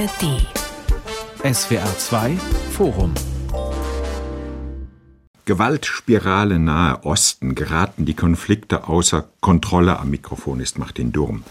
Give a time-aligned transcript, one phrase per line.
[0.00, 0.46] ARD.
[1.54, 2.36] SWR 2
[2.70, 3.12] Forum.
[5.44, 9.98] Gewaltspirale nahe Osten geraten die Konflikte außer Kontrolle.
[9.98, 11.42] Am Mikrofon ist Martin Durm.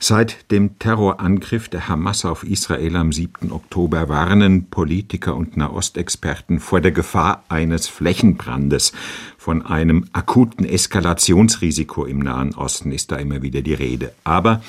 [0.00, 3.52] Seit dem Terrorangriff der Hamas auf Israel am 7.
[3.52, 8.92] Oktober warnen Politiker und Nahostexperten vor der Gefahr eines Flächenbrandes.
[9.38, 14.12] Von einem akuten Eskalationsrisiko im Nahen Osten ist da immer wieder die Rede.
[14.24, 14.62] Aber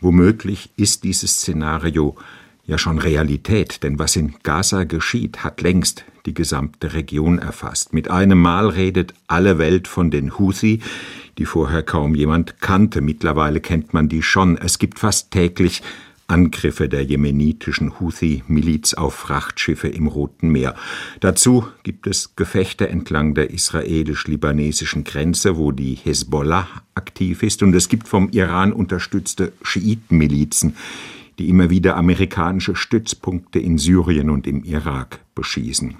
[0.00, 2.16] womöglich ist dieses Szenario
[2.70, 7.92] ja schon Realität, denn was in Gaza geschieht, hat längst die gesamte Region erfasst.
[7.92, 10.80] Mit einem Mal redet alle Welt von den Houthi,
[11.36, 13.00] die vorher kaum jemand kannte.
[13.00, 14.56] Mittlerweile kennt man die schon.
[14.56, 15.82] Es gibt fast täglich
[16.28, 20.76] Angriffe der jemenitischen Houthi-Miliz auf Frachtschiffe im Roten Meer.
[21.18, 27.88] Dazu gibt es Gefechte entlang der israelisch-libanesischen Grenze, wo die Hezbollah aktiv ist, und es
[27.88, 30.76] gibt vom Iran unterstützte Schiitenmilizen,
[31.40, 35.96] die immer wieder amerikanische Stützpunkte in Syrien und im Irak beschießen.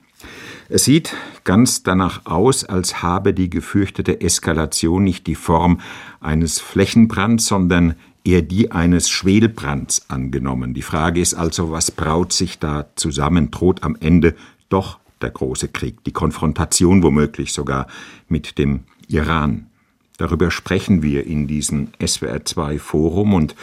[0.68, 5.80] Es sieht ganz danach aus, als habe die gefürchtete Eskalation nicht die Form
[6.20, 10.74] eines Flächenbrands, sondern eher die eines Schwelbrands angenommen.
[10.74, 13.50] Die Frage ist also, was braut sich da zusammen?
[13.50, 14.36] Droht am Ende
[14.68, 17.86] doch der große Krieg, die Konfrontation womöglich sogar
[18.28, 19.69] mit dem Iran?
[20.20, 23.54] Darüber sprechen wir in diesem SWR2 Forum und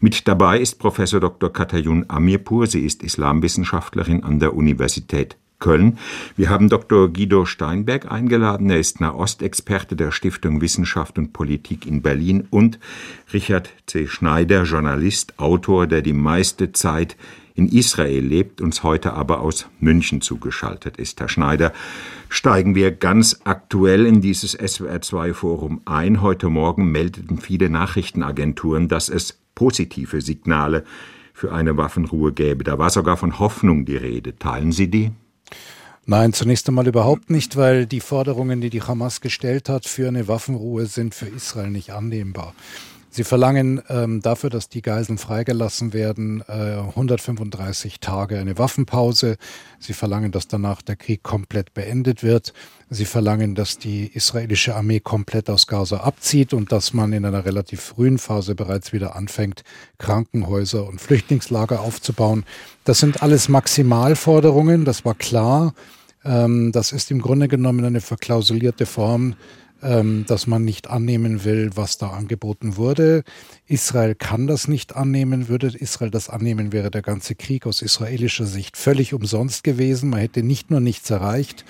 [0.00, 1.52] mit dabei ist Professor Dr.
[1.52, 2.66] Katayun Amirpur.
[2.66, 5.98] Sie ist Islamwissenschaftlerin an der Universität Köln.
[6.36, 7.12] Wir haben Dr.
[7.12, 8.70] Guido Steinberg eingeladen.
[8.70, 12.80] Er ist Nahostexperte der Stiftung Wissenschaft und Politik in Berlin und
[13.32, 14.08] Richard C.
[14.08, 17.16] Schneider, Journalist, Autor, der die meiste Zeit
[17.54, 21.20] in Israel lebt, uns heute aber aus München zugeschaltet ist.
[21.20, 21.72] Herr Schneider,
[22.30, 26.22] steigen wir ganz aktuell in dieses SWR2-Forum ein.
[26.22, 30.84] Heute Morgen meldeten viele Nachrichtenagenturen, dass es positive Signale
[31.34, 32.64] für eine Waffenruhe gäbe.
[32.64, 34.38] Da war sogar von Hoffnung die Rede.
[34.38, 35.10] Teilen Sie die?
[36.06, 40.28] Nein, zunächst einmal überhaupt nicht, weil die Forderungen, die die Hamas gestellt hat für eine
[40.28, 42.54] Waffenruhe, sind für Israel nicht annehmbar.
[43.12, 49.36] Sie verlangen ähm, dafür, dass die Geiseln freigelassen werden, äh, 135 Tage eine Waffenpause.
[49.80, 52.52] Sie verlangen, dass danach der Krieg komplett beendet wird.
[52.88, 57.44] Sie verlangen, dass die israelische Armee komplett aus Gaza abzieht und dass man in einer
[57.44, 59.64] relativ frühen Phase bereits wieder anfängt,
[59.98, 62.44] Krankenhäuser und Flüchtlingslager aufzubauen.
[62.84, 65.74] Das sind alles Maximalforderungen, das war klar.
[66.24, 69.34] Ähm, das ist im Grunde genommen eine verklausulierte Form
[69.82, 73.22] ähm, dass man nicht annehmen will, was da angeboten wurde.
[73.66, 75.48] Israel kann das nicht annehmen.
[75.48, 80.10] Würde Israel das annehmen, wäre der ganze Krieg aus israelischer Sicht völlig umsonst gewesen.
[80.10, 81.64] Man hätte nicht nur nichts erreicht,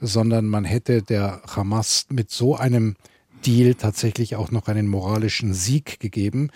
[0.00, 2.96] sondern man hätte der Hamas mit so einem
[3.44, 6.50] Deal tatsächlich auch noch einen moralischen Sieg gegeben.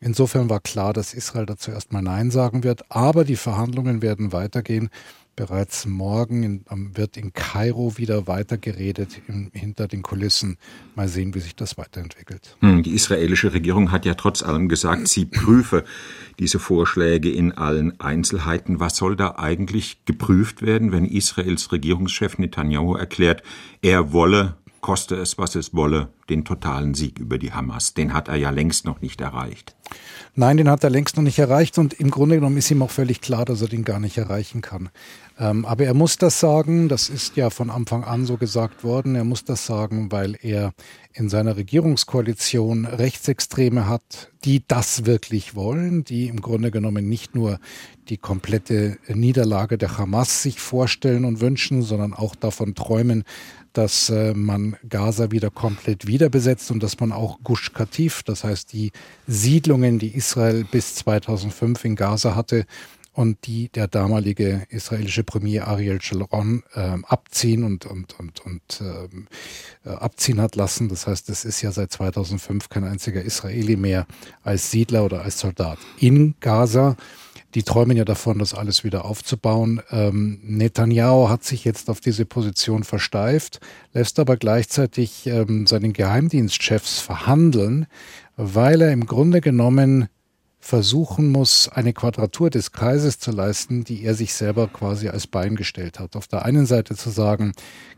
[0.00, 4.88] Insofern war klar, dass Israel dazu erstmal Nein sagen wird, aber die Verhandlungen werden weitergehen.
[5.40, 6.64] Bereits morgen in,
[6.94, 10.58] wird in Kairo wieder weitergeredet in, hinter den Kulissen.
[10.94, 12.58] Mal sehen, wie sich das weiterentwickelt.
[12.60, 15.84] Hm, die israelische Regierung hat ja trotz allem gesagt, sie prüfe
[16.38, 18.80] diese Vorschläge in allen Einzelheiten.
[18.80, 23.42] Was soll da eigentlich geprüft werden, wenn Israels Regierungschef Netanyahu erklärt,
[23.80, 27.94] er wolle koste es, was es wolle, den totalen Sieg über die Hamas.
[27.94, 29.74] Den hat er ja längst noch nicht erreicht.
[30.36, 32.90] Nein, den hat er längst noch nicht erreicht und im Grunde genommen ist ihm auch
[32.90, 34.90] völlig klar, dass er den gar nicht erreichen kann.
[35.38, 39.16] Ähm, aber er muss das sagen, das ist ja von Anfang an so gesagt worden,
[39.16, 40.72] er muss das sagen, weil er
[41.12, 47.58] in seiner Regierungskoalition Rechtsextreme hat, die das wirklich wollen, die im Grunde genommen nicht nur
[48.08, 53.24] die komplette Niederlage der Hamas sich vorstellen und wünschen, sondern auch davon träumen,
[53.72, 58.72] dass äh, man Gaza wieder komplett wiederbesetzt und dass man auch Gush Katif, das heißt
[58.72, 58.92] die
[59.26, 62.66] Siedlungen, die Israel bis 2005 in Gaza hatte,
[63.12, 69.26] und die der damalige israelische Premier Ariel Sharon äh, abziehen und, und, und, und ähm,
[69.84, 70.88] äh, abziehen hat lassen.
[70.88, 74.06] Das heißt, es ist ja seit 2005 kein einziger Israeli mehr
[74.42, 76.96] als Siedler oder als Soldat in Gaza.
[77.54, 79.82] Die träumen ja davon, das alles wieder aufzubauen.
[79.90, 83.60] Ähm, Netanyahu hat sich jetzt auf diese Position versteift,
[83.92, 87.86] lässt aber gleichzeitig ähm, seinen Geheimdienstchefs verhandeln,
[88.36, 90.08] weil er im Grunde genommen
[90.60, 95.56] versuchen muss, eine Quadratur des Kreises zu leisten, die er sich selber quasi als Bein
[95.56, 96.16] gestellt hat.
[96.16, 97.52] Auf der einen Seite zu sagen,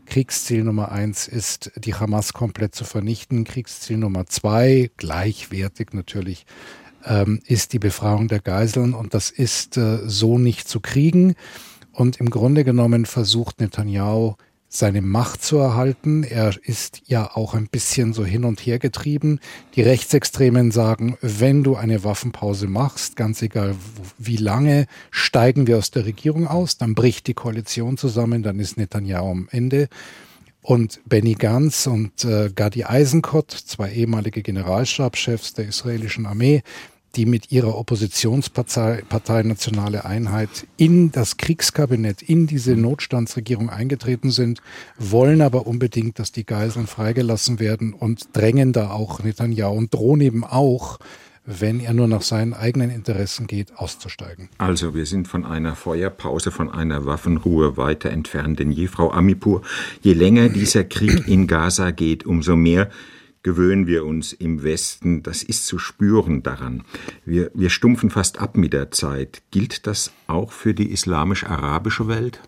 [0.05, 3.43] Kriegsziel Nummer eins ist, die Hamas komplett zu vernichten.
[3.43, 6.45] Kriegsziel Nummer zwei, gleichwertig natürlich,
[7.05, 11.35] ähm, ist die Befreiung der Geiseln und das ist äh, so nicht zu kriegen.
[11.91, 14.35] Und im Grunde genommen versucht Netanyahu
[14.75, 16.23] seine Macht zu erhalten.
[16.23, 19.39] Er ist ja auch ein bisschen so hin und her getrieben.
[19.75, 23.75] Die Rechtsextremen sagen, wenn du eine Waffenpause machst, ganz egal
[24.17, 28.77] wie lange, steigen wir aus der Regierung aus, dann bricht die Koalition zusammen, dann ist
[28.77, 29.89] Netanyahu am Ende.
[30.63, 36.63] Und Benny Gantz und äh, Gadi Eisenkot, zwei ehemalige Generalstabschefs der israelischen Armee,
[37.15, 44.61] die mit ihrer Oppositionspartei Partei Nationale Einheit in das Kriegskabinett, in diese Notstandsregierung eingetreten sind,
[44.97, 50.21] wollen aber unbedingt, dass die Geiseln freigelassen werden und drängen da auch Netanyahu und drohen
[50.21, 50.99] eben auch,
[51.45, 54.49] wenn er nur nach seinen eigenen Interessen geht, auszusteigen.
[54.57, 59.61] Also wir sind von einer Feuerpause, von einer Waffenruhe weiter entfernt denn je, Frau Amipur.
[60.01, 62.89] Je länger dieser Krieg in Gaza geht, umso mehr
[63.43, 66.83] gewöhnen wir uns im Westen, das ist zu spüren daran.
[67.25, 69.41] Wir, wir stumpfen fast ab mit der Zeit.
[69.51, 72.39] Gilt das auch für die islamisch-arabische Welt?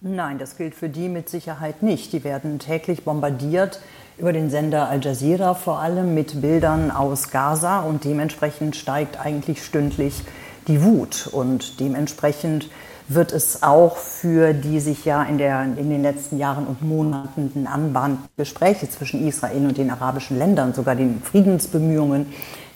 [0.00, 2.12] Nein, das gilt für die mit Sicherheit nicht.
[2.12, 3.80] Die werden täglich bombardiert
[4.18, 9.64] über den Sender Al Jazeera vor allem mit Bildern aus Gaza und dementsprechend steigt eigentlich
[9.64, 10.22] stündlich
[10.68, 12.70] die Wut und dementsprechend
[13.08, 17.66] wird es auch für die sich ja in, der, in den letzten Jahren und Monaten
[17.66, 22.26] anbahnenden Gespräche zwischen Israel und den arabischen Ländern, sogar den Friedensbemühungen,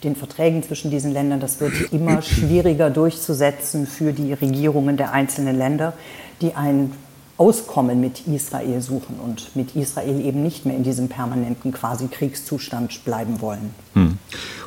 [0.03, 5.57] den Verträgen zwischen diesen Ländern, das wird immer schwieriger durchzusetzen für die Regierungen der einzelnen
[5.57, 5.93] Länder,
[6.41, 6.93] die ein
[7.37, 13.03] Auskommen mit Israel suchen und mit Israel eben nicht mehr in diesem permanenten quasi Kriegszustand
[13.03, 13.73] bleiben wollen.
[13.93, 14.19] Hm.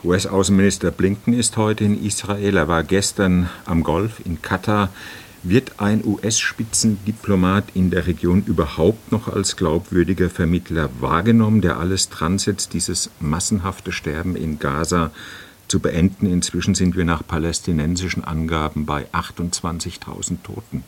[0.03, 2.57] US-Außenminister Blinken ist heute in Israel.
[2.57, 4.89] Er war gestern am Golf in Katar.
[5.47, 12.39] Wird ein US-Spitzendiplomat in der Region überhaupt noch als glaubwürdiger Vermittler wahrgenommen, der alles dran
[12.39, 15.11] setzt, dieses massenhafte Sterben in Gaza
[15.69, 16.25] zu beenden?
[16.25, 20.83] Inzwischen sind wir nach palästinensischen Angaben bei 28.000 Toten.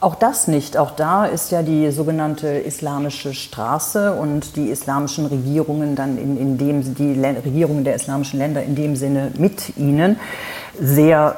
[0.00, 0.76] Auch das nicht.
[0.76, 6.58] Auch da ist ja die sogenannte islamische Straße und die islamischen Regierungen dann in, in
[6.58, 10.16] dem die Regierungen der islamischen Länder in dem Sinne mit ihnen
[10.80, 11.36] sehr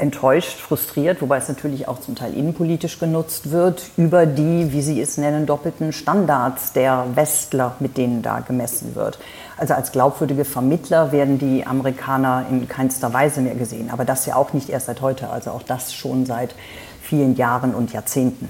[0.00, 5.00] enttäuscht, frustriert, wobei es natürlich auch zum Teil innenpolitisch genutzt wird, über die, wie Sie
[5.00, 9.18] es nennen, doppelten Standards der Westler, mit denen da gemessen wird.
[9.56, 13.90] Also als glaubwürdige Vermittler werden die Amerikaner in keinster Weise mehr gesehen.
[13.90, 16.54] Aber das ja auch nicht erst seit heute, also auch das schon seit
[17.02, 18.48] vielen Jahren und Jahrzehnten.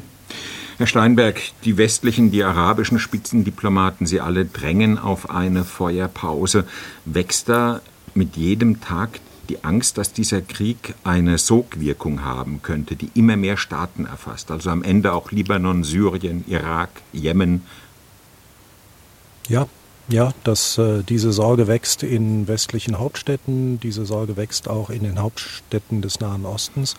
[0.79, 6.64] Herr Steinberg, die westlichen, die arabischen Spitzendiplomaten, sie alle drängen auf eine Feuerpause.
[7.05, 7.81] Wächst da
[8.14, 9.20] mit jedem Tag
[9.50, 14.52] die Angst, dass dieser Krieg eine Sogwirkung haben könnte, die immer mehr Staaten erfasst.
[14.52, 17.62] Also am Ende auch Libanon, Syrien, Irak, Jemen.
[19.49, 19.67] Ja,
[20.08, 25.19] ja, dass äh, diese Sorge wächst in westlichen Hauptstädten, diese Sorge wächst auch in den
[25.19, 26.94] Hauptstädten des Nahen Ostens.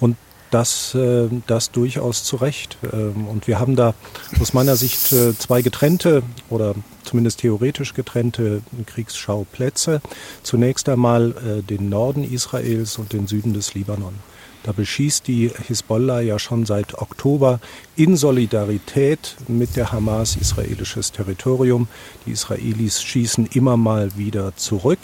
[0.00, 0.16] Und
[0.52, 2.78] das, äh, das durchaus zu Recht.
[2.92, 3.94] Ähm, und wir haben da
[4.40, 10.00] aus meiner Sicht äh, zwei getrennte oder zumindest theoretisch getrennte Kriegsschauplätze.
[10.42, 14.14] Zunächst einmal äh, den Norden Israels und den Süden des Libanon.
[14.62, 17.58] Da beschießt die Hisbollah ja schon seit Oktober
[17.96, 21.88] in Solidarität mit der Hamas israelisches Territorium.
[22.26, 25.00] Die Israelis schießen immer mal wieder zurück.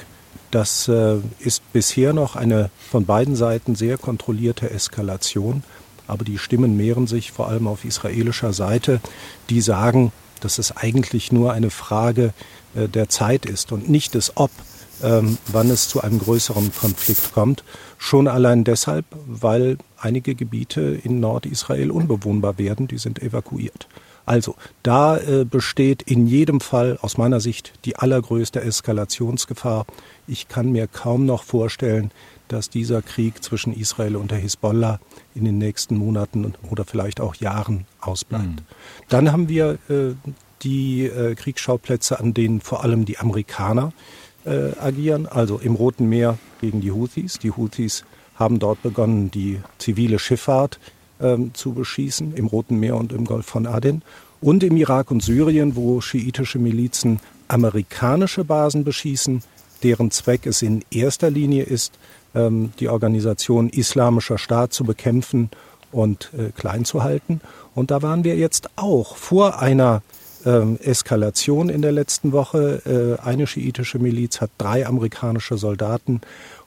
[0.51, 5.63] Das äh, ist bisher noch eine von beiden Seiten sehr kontrollierte Eskalation.
[6.07, 9.01] Aber die Stimmen mehren sich vor allem auf israelischer Seite,
[9.51, 10.11] die sagen,
[10.41, 12.33] dass es eigentlich nur eine Frage
[12.75, 14.51] äh, der Zeit ist und nicht des Ob,
[15.03, 17.63] ähm, wann es zu einem größeren Konflikt kommt.
[17.99, 23.87] Schon allein deshalb, weil einige Gebiete in Nordisrael unbewohnbar werden, die sind evakuiert.
[24.29, 29.87] Also da äh, besteht in jedem Fall aus meiner Sicht die allergrößte Eskalationsgefahr.
[30.27, 32.11] Ich kann mir kaum noch vorstellen,
[32.47, 35.01] dass dieser Krieg zwischen Israel und der Hisbollah
[35.35, 38.45] in den nächsten Monaten oder vielleicht auch Jahren ausbleibt.
[38.45, 38.59] Mhm.
[39.09, 40.13] Dann haben wir äh,
[40.61, 43.95] die äh, Kriegsschauplätze, an denen vor allem die Amerikaner
[44.45, 47.39] äh, agieren, also im Roten Meer gegen die Houthis.
[47.39, 48.05] Die Houthis
[48.35, 50.79] haben dort begonnen, die zivile Schifffahrt
[51.21, 54.03] ähm, zu beschießen, im Roten Meer und im Golf von Aden.
[54.41, 59.43] Und im Irak und Syrien, wo schiitische Milizen amerikanische Basen beschießen,
[59.83, 61.99] deren Zweck es in erster Linie ist,
[62.35, 65.51] ähm, die Organisation Islamischer Staat zu bekämpfen
[65.91, 67.41] und äh, klein zu halten.
[67.75, 70.03] Und da waren wir jetzt auch vor einer
[70.45, 73.19] ähm, Eskalation in der letzten Woche.
[73.23, 76.21] Äh, eine schiitische Miliz hat drei amerikanische Soldaten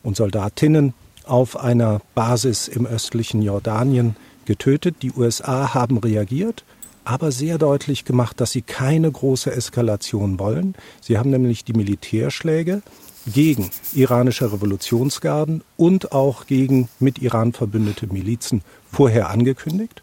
[0.03, 0.93] und Soldatinnen
[1.25, 4.97] auf einer Basis im östlichen Jordanien getötet.
[5.01, 6.63] Die USA haben reagiert,
[7.03, 10.75] aber sehr deutlich gemacht, dass sie keine große Eskalation wollen.
[11.01, 12.81] Sie haben nämlich die Militärschläge
[13.27, 20.01] gegen iranische Revolutionsgarden und auch gegen mit Iran verbündete Milizen vorher angekündigt.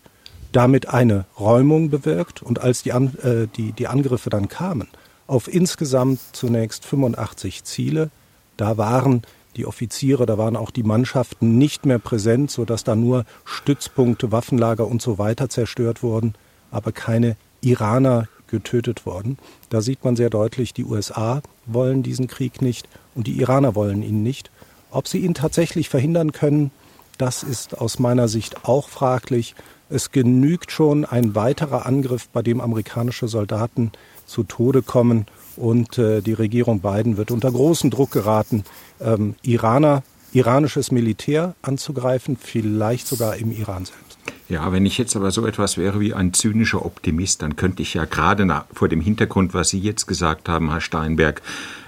[0.53, 4.89] damit eine Räumung bewirkt und als die, An äh, die, die Angriffe dann kamen,
[5.27, 8.11] auf insgesamt zunächst 85 Ziele,
[8.57, 9.23] da waren
[9.59, 14.87] die Offiziere, da waren auch die Mannschaften nicht mehr präsent, sodass da nur Stützpunkte, Waffenlager
[14.87, 16.35] und so weiter zerstört wurden,
[16.71, 19.37] aber keine Iraner getötet worden.
[19.69, 24.03] Da sieht man sehr deutlich, die USA wollen diesen Krieg nicht und die Iraner wollen
[24.03, 24.51] ihn nicht.
[24.91, 26.71] Ob sie ihn tatsächlich verhindern können,
[27.19, 29.55] das ist aus meiner Sicht auch fraglich.
[29.91, 33.91] Es genügt schon ein weiterer Angriff, bei dem amerikanische Soldaten
[34.25, 35.27] zu Tode kommen
[35.59, 38.65] und äh, die Regierung Biden wird unter großen Druck geraten,
[39.01, 44.19] ähm, Iraner, iranisches Militär anzugreifen, vielleicht sogar im Iran selbst.
[44.49, 47.95] Ja, wenn ich jetzt aber so etwas wäre wie ein zynischer Optimist, dann könnte ich
[47.95, 51.43] ja gerade vor dem Hintergrund, was Sie jetzt gesagt haben, Herr Steinberg,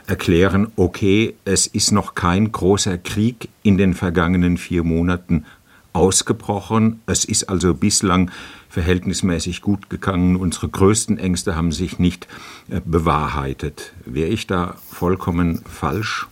[0.06, 5.46] erklären, okay, es ist noch kein großer Krieg in den vergangenen vier Monaten
[5.92, 7.00] ausgebrochen.
[7.06, 8.30] Es ist also bislang
[8.70, 10.36] verhältnismäßig gut gegangen.
[10.36, 12.26] Unsere größten Ängste haben sich nicht
[12.70, 13.92] äh, bewahrheitet.
[14.06, 16.26] Wäre ich da vollkommen falsch?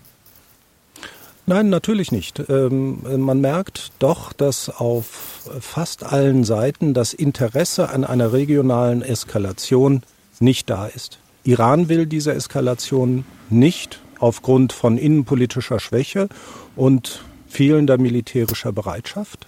[1.46, 2.42] Nein, natürlich nicht.
[2.48, 10.02] Ähm, man merkt doch, dass auf fast allen Seiten das Interesse an einer regionalen Eskalation
[10.40, 11.18] nicht da ist.
[11.44, 16.28] Iran will diese Eskalation nicht aufgrund von innenpolitischer Schwäche
[16.76, 19.46] und fehlender militärischer Bereitschaft.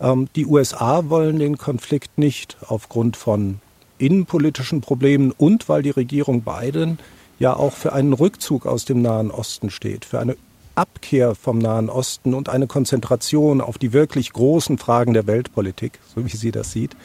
[0.00, 3.60] Ähm, die USA wollen den Konflikt nicht aufgrund von
[3.98, 6.98] innenpolitischen Problemen und weil die Regierung Biden
[7.38, 10.36] ja auch für einen Rückzug aus dem Nahen Osten steht, für eine
[10.74, 16.24] Abkehr vom Nahen Osten und eine Konzentration auf die wirklich großen Fragen der Weltpolitik, so
[16.24, 16.96] wie sie das sieht,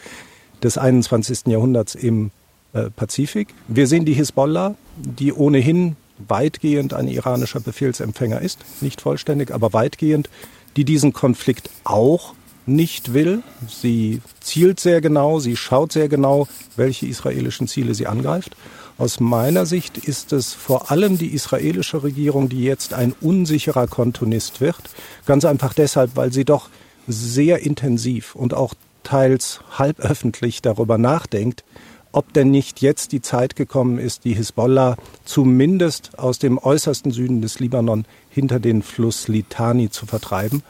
[0.62, 1.48] des 21.
[1.48, 2.30] Jahrhunderts im
[2.74, 3.48] äh, Pazifik.
[3.68, 5.96] Wir sehen die Hisbollah, die ohnehin
[6.28, 10.30] weitgehend ein iranischer Befehlsempfänger ist, nicht vollständig, aber weitgehend,
[10.76, 13.44] die diesen Konflikt auch nicht will.
[13.68, 18.56] Sie zielt sehr genau, sie schaut sehr genau, welche israelischen Ziele sie angreift.
[18.98, 24.62] Aus meiner Sicht ist es vor allem die israelische Regierung, die jetzt ein unsicherer Kontonist
[24.62, 24.78] wird.
[25.26, 26.70] Ganz einfach deshalb, weil sie doch
[27.08, 31.64] sehr intensiv und auch teils halböffentlich darüber nachdenkt,
[32.12, 37.42] ob denn nicht jetzt die Zeit gekommen ist, die Hisbollah zumindest aus dem äußersten Süden
[37.42, 40.62] des Libanon hinter den Fluss Litani zu vertreiben.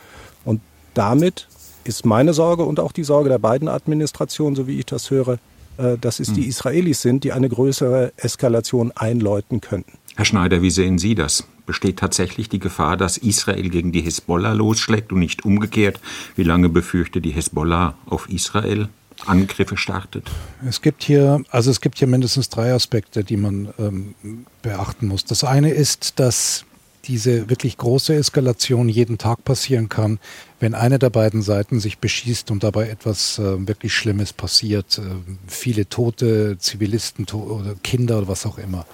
[0.45, 0.61] Und
[0.93, 1.47] damit
[1.83, 5.37] ist meine Sorge und auch die Sorge der beiden Administrationen, so wie ich das höre,
[5.77, 6.49] äh, dass es die hm.
[6.49, 9.97] Israelis sind, die eine größere Eskalation einläuten könnten.
[10.15, 11.45] Herr Schneider, wie sehen Sie das?
[11.65, 15.99] Besteht tatsächlich die Gefahr, dass Israel gegen die Hisbollah losschlägt und nicht umgekehrt?
[16.35, 18.89] Wie lange befürchtet die Hisbollah auf Israel?
[19.25, 20.29] Angriffe startet?
[20.67, 24.15] Es gibt hier, also es gibt hier mindestens drei Aspekte, die man ähm,
[24.61, 25.23] beachten muss.
[25.23, 26.65] Das eine ist, dass
[27.05, 30.19] diese wirklich große Eskalation jeden Tag passieren kann,
[30.59, 34.97] wenn eine der beiden Seiten sich beschießt und dabei etwas äh, wirklich Schlimmes passiert.
[34.97, 35.01] Äh,
[35.47, 38.85] viele Tote, Zivilisten to oder Kinder oder was auch immer.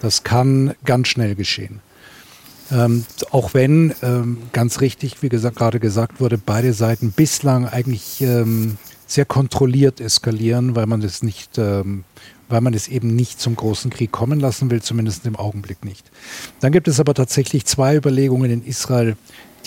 [0.00, 1.80] Das kann ganz schnell geschehen.
[2.70, 8.20] Ähm, auch wenn, ähm, ganz richtig, wie gesagt, gerade gesagt wurde, beide Seiten bislang eigentlich
[8.22, 12.04] ähm, sehr kontrolliert eskalieren, weil man das nicht ähm,
[12.52, 16.10] weil man es eben nicht zum großen Krieg kommen lassen will, zumindest im Augenblick nicht.
[16.60, 19.16] Dann gibt es aber tatsächlich zwei Überlegungen in Israel,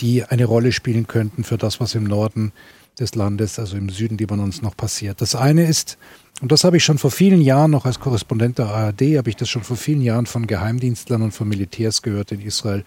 [0.00, 2.52] die eine Rolle spielen könnten für das, was im Norden
[2.98, 5.20] des Landes, also im Süden Libanons noch passiert.
[5.20, 5.98] Das eine ist,
[6.40, 9.36] und das habe ich schon vor vielen Jahren, noch als Korrespondent der ARD, habe ich
[9.36, 12.84] das schon vor vielen Jahren von Geheimdienstlern und von Militärs gehört in Israel,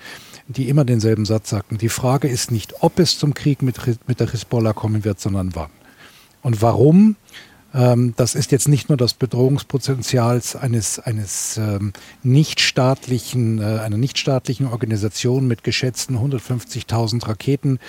[0.48, 1.78] die immer denselben Satz sagten.
[1.78, 5.56] Die Frage ist nicht, ob es zum Krieg mit, mit der Hisbollah kommen wird, sondern
[5.56, 5.72] wann.
[6.42, 7.18] Und warum?
[7.74, 14.68] Ähm, das ist jetzt nicht nur das Bedrohungspotenzial eines, eines ähm, nichtstaatlichen, äh, einer nichtstaatlichen
[14.68, 17.80] Organisation mit geschätzten 150.000 Raketen,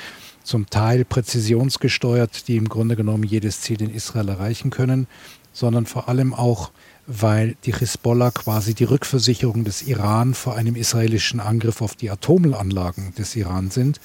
[0.43, 5.07] zum Teil präzisionsgesteuert, die im Grunde genommen jedes Ziel in Israel erreichen können,
[5.53, 6.71] sondern vor allem auch,
[7.07, 13.15] weil die Hisbollah quasi die Rückversicherung des Iran vor einem israelischen Angriff auf die Atomanlagen
[13.17, 14.01] des Iran sind.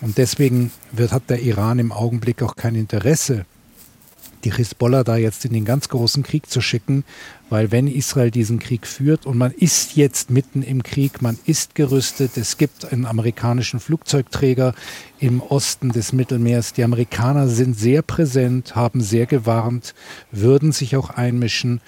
[0.00, 3.44] Und deswegen wird, hat der Iran im Augenblick auch kein Interesse
[4.44, 7.04] die Hisbollah da jetzt in den ganz großen Krieg zu schicken,
[7.50, 11.74] weil wenn Israel diesen Krieg führt und man ist jetzt mitten im Krieg, man ist
[11.74, 14.74] gerüstet, es gibt einen amerikanischen Flugzeugträger
[15.18, 19.94] im Osten des Mittelmeers, die Amerikaner sind sehr präsent, haben sehr gewarnt,
[20.30, 21.80] würden sich auch einmischen.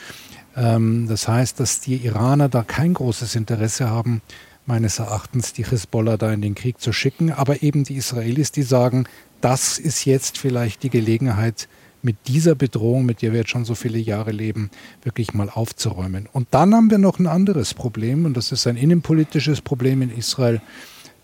[0.56, 4.22] Ähm, das heißt, dass die Iraner da kein großes Interesse haben,
[4.66, 8.62] meines Erachtens die Hisbollah da in den Krieg zu schicken, aber eben die Israelis, die
[8.62, 9.06] sagen,
[9.40, 11.68] das ist jetzt vielleicht die Gelegenheit,
[12.02, 14.70] mit dieser Bedrohung, mit der wir jetzt schon so viele Jahre leben,
[15.02, 16.28] wirklich mal aufzuräumen.
[16.32, 20.10] Und dann haben wir noch ein anderes Problem, und das ist ein innenpolitisches Problem in
[20.10, 20.60] Israel.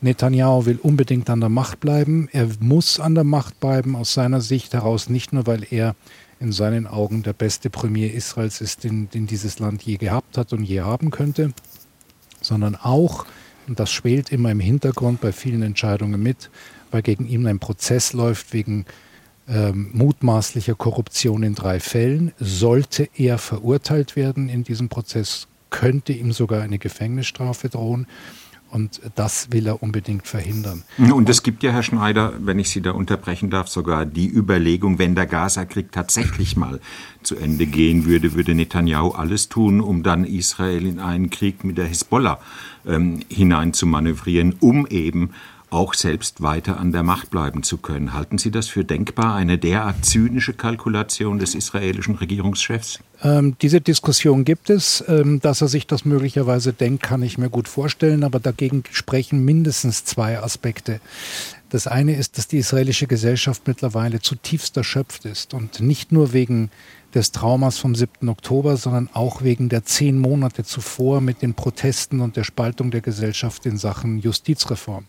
[0.00, 2.28] Netanyahu will unbedingt an der Macht bleiben.
[2.32, 5.94] Er muss an der Macht bleiben, aus seiner Sicht heraus, nicht nur, weil er
[6.38, 10.52] in seinen Augen der beste Premier Israels ist, den, den dieses Land je gehabt hat
[10.52, 11.52] und je haben könnte,
[12.42, 13.24] sondern auch,
[13.66, 16.50] und das schwelt immer im Hintergrund bei vielen Entscheidungen mit,
[16.90, 18.84] weil gegen ihn ein Prozess läuft wegen
[19.48, 22.32] ähm, mutmaßlicher Korruption in drei Fällen.
[22.38, 28.06] Sollte er verurteilt werden in diesem Prozess, könnte ihm sogar eine Gefängnisstrafe drohen.
[28.68, 30.82] Und das will er unbedingt verhindern.
[30.98, 34.98] Und es gibt ja, Herr Schneider, wenn ich Sie da unterbrechen darf, sogar die Überlegung,
[34.98, 36.80] wenn der Gaza-Krieg tatsächlich mal
[37.22, 41.78] zu Ende gehen würde, würde Netanyahu alles tun, um dann Israel in einen Krieg mit
[41.78, 42.40] der Hisbollah
[42.86, 43.72] ähm, hinein
[44.60, 45.30] um eben
[45.76, 48.14] auch selbst weiter an der Macht bleiben zu können.
[48.14, 53.00] Halten Sie das für denkbar, eine derart zynische Kalkulation des israelischen Regierungschefs?
[53.22, 55.04] Ähm, diese Diskussion gibt es.
[55.06, 59.44] Ähm, dass er sich das möglicherweise denkt, kann ich mir gut vorstellen, aber dagegen sprechen
[59.44, 61.00] mindestens zwei Aspekte.
[61.68, 66.70] Das eine ist, dass die israelische Gesellschaft mittlerweile zutiefst erschöpft ist und nicht nur wegen
[67.14, 68.28] des Traumas vom 7.
[68.28, 73.00] Oktober, sondern auch wegen der zehn Monate zuvor mit den Protesten und der Spaltung der
[73.00, 75.06] Gesellschaft in Sachen Justizreform.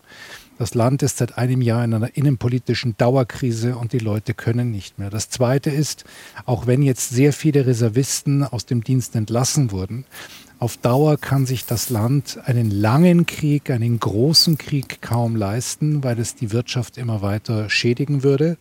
[0.58, 4.98] Das Land ist seit einem Jahr in einer innenpolitischen Dauerkrise und die Leute können nicht
[4.98, 5.08] mehr.
[5.08, 6.04] Das Zweite ist,
[6.46, 10.04] auch wenn jetzt sehr viele Reservisten aus dem Dienst entlassen wurden,
[10.58, 16.18] auf Dauer kann sich das Land einen langen Krieg, einen großen Krieg kaum leisten, weil
[16.18, 18.56] es die Wirtschaft immer weiter schädigen würde.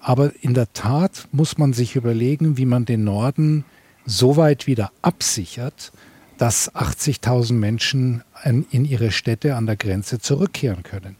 [0.00, 3.66] Aber in der Tat muss man sich überlegen, wie man den Norden
[4.06, 5.92] so weit wieder absichert,
[6.40, 8.22] dass 80.000 Menschen
[8.70, 11.16] in ihre Städte an der Grenze zurückkehren können.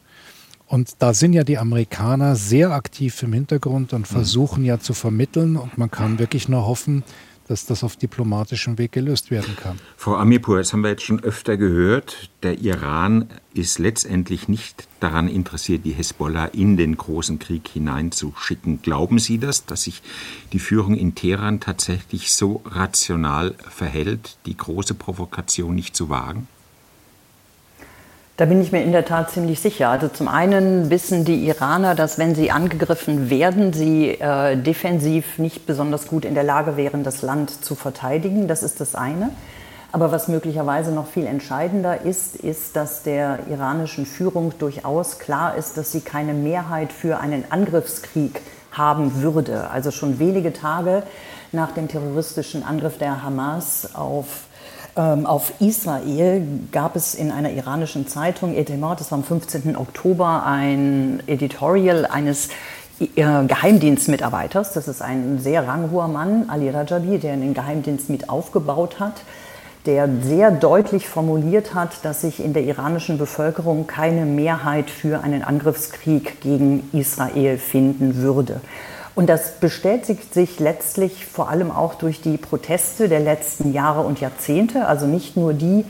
[0.67, 4.15] Und da sind ja die Amerikaner sehr aktiv im Hintergrund und mhm.
[4.15, 5.59] versuchen ja zu vermitteln.
[5.59, 7.05] Und man kann wirklich nur hoffen,
[7.51, 9.77] dass das auf diplomatischem Weg gelöst werden kann.
[9.97, 12.31] Frau Amirpur, das haben wir jetzt schon öfter gehört.
[12.45, 18.83] Der Iran ist letztendlich nicht daran interessiert, die Hisbollah in den großen Krieg hineinzuschicken.
[18.83, 20.01] Glauben Sie das, dass sich
[20.53, 26.47] die Führung in Teheran tatsächlich so rational verhält, die große Provokation nicht zu wagen?
[28.41, 29.91] Da bin ich mir in der Tat ziemlich sicher.
[29.91, 35.67] Also zum einen wissen die Iraner, dass wenn sie angegriffen werden, sie äh, defensiv nicht
[35.67, 38.49] besonders gut in der Lage wären, das Land zu verteidigen.
[38.49, 39.29] Das ist das eine.
[39.93, 45.77] Aber was möglicherweise noch viel entscheidender ist, ist, dass der iranischen Führung durchaus klar ist,
[45.77, 48.41] dass sie keine Mehrheit für einen Angriffskrieg
[48.73, 49.69] haben würde.
[49.69, 51.03] Also schon wenige Tage
[51.53, 54.45] nach dem terroristischen Angriff der Hamas auf
[54.97, 59.77] auf Israel gab es in einer iranischen Zeitung, Etemad, das war am 15.
[59.77, 62.49] Oktober, ein Editorial eines
[62.99, 64.73] äh, Geheimdienstmitarbeiters.
[64.73, 69.15] Das ist ein sehr ranghoher Mann, Ali Rajabi, der den Geheimdienst mit aufgebaut hat
[69.87, 75.43] der sehr deutlich formuliert hat, dass sich in der iranischen Bevölkerung keine Mehrheit für einen
[75.43, 78.61] Angriffskrieg gegen Israel finden würde.
[79.21, 84.19] Und das bestätigt sich letztlich vor allem auch durch die Proteste der letzten Jahre und
[84.19, 85.85] Jahrzehnte, also nicht nur die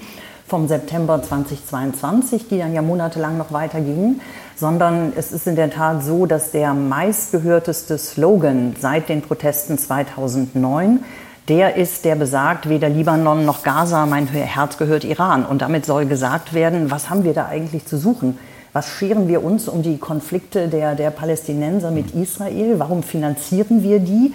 [0.49, 4.21] vom September 2022, die dann ja monatelang noch weitergingen,
[4.57, 11.05] sondern es ist in der Tat so, dass der meistgehörteste Slogan seit den Protesten 2009
[11.49, 15.47] der ist, der besagt, weder Libanon noch Gaza, mein Herz gehört Iran.
[15.47, 18.39] Und damit soll gesagt werden, was haben wir da eigentlich zu suchen?
[18.73, 22.79] Was scheren wir uns um die Konflikte der, der Palästinenser mit Israel?
[22.79, 24.33] Warum finanzieren wir die?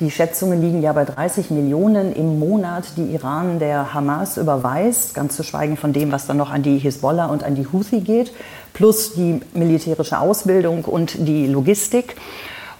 [0.00, 5.36] Die Schätzungen liegen ja bei 30 Millionen im Monat, die Iran der Hamas überweist, ganz
[5.36, 8.32] zu schweigen von dem, was dann noch an die Hisbollah und an die Houthi geht,
[8.74, 12.16] plus die militärische Ausbildung und die Logistik.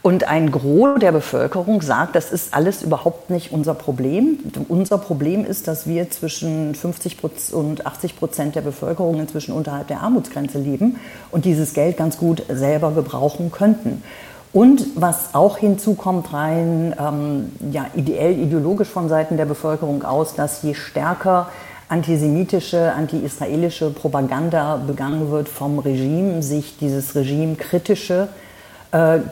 [0.07, 4.39] Und ein Gros der Bevölkerung sagt, das ist alles überhaupt nicht unser Problem.
[4.69, 7.17] Unser Problem ist, dass wir zwischen 50
[7.53, 11.01] und 80 Prozent der Bevölkerung inzwischen unterhalb der Armutsgrenze leben
[11.33, 14.05] und dieses Geld ganz gut selber gebrauchen könnten.
[14.53, 20.63] Und was auch hinzukommt, rein ähm, ja, ideell, ideologisch von Seiten der Bevölkerung aus, dass
[20.63, 21.49] je stärker
[21.89, 28.46] antisemitische, anti-israelische Propaganda begangen wird vom Regime, sich dieses Regime kritische äh,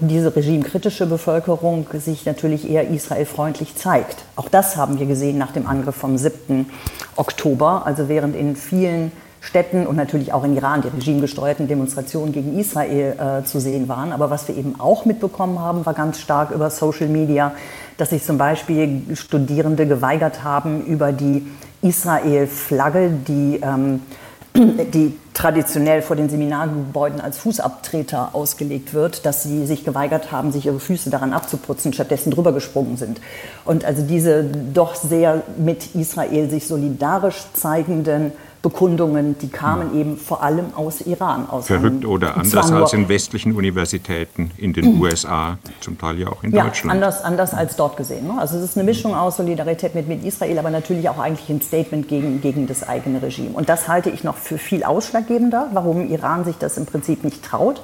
[0.01, 4.25] diese regimekritische Bevölkerung sich natürlich eher israelfreundlich zeigt.
[4.37, 6.67] Auch das haben wir gesehen nach dem Angriff vom 7.
[7.17, 7.83] Oktober.
[7.87, 9.13] Also während in vielen
[9.45, 14.13] Städten und natürlich auch in Iran die regimegesteuerten Demonstrationen gegen Israel äh, zu sehen waren.
[14.13, 17.53] Aber was wir eben auch mitbekommen haben, war ganz stark über Social Media,
[17.99, 21.47] dass sich zum Beispiel Studierende geweigert haben, über die
[21.83, 24.01] Israel-Flagge, die ähm,
[24.57, 30.67] die traditionell vor den Seminargebäuden als Fußabtreter ausgelegt wird, dass sie sich geweigert haben, sich
[30.67, 33.21] ihre Füße daran abzuputzen, stattdessen drüber gesprungen sind.
[33.65, 38.31] Und also diese doch sehr mit Israel sich solidarisch zeigenden
[38.65, 40.01] Bekundungen, die kamen mhm.
[40.01, 41.47] eben vor allem aus Iran.
[41.51, 45.03] Aus Verrückt oder anders als in westlichen Universitäten in den mhm.
[45.03, 46.95] USA, zum Teil ja auch in ja, Deutschland.
[46.95, 48.27] Anders, anders als dort gesehen.
[48.27, 48.35] Ne?
[48.39, 51.61] Also es ist eine Mischung aus Solidarität mit, mit Israel, aber natürlich auch eigentlich ein
[51.61, 53.51] Statement gegen, gegen das eigene Regime.
[53.53, 57.45] Und das halte ich noch für viel ausschlaggebender, warum Iran sich das im Prinzip nicht
[57.45, 57.83] traut.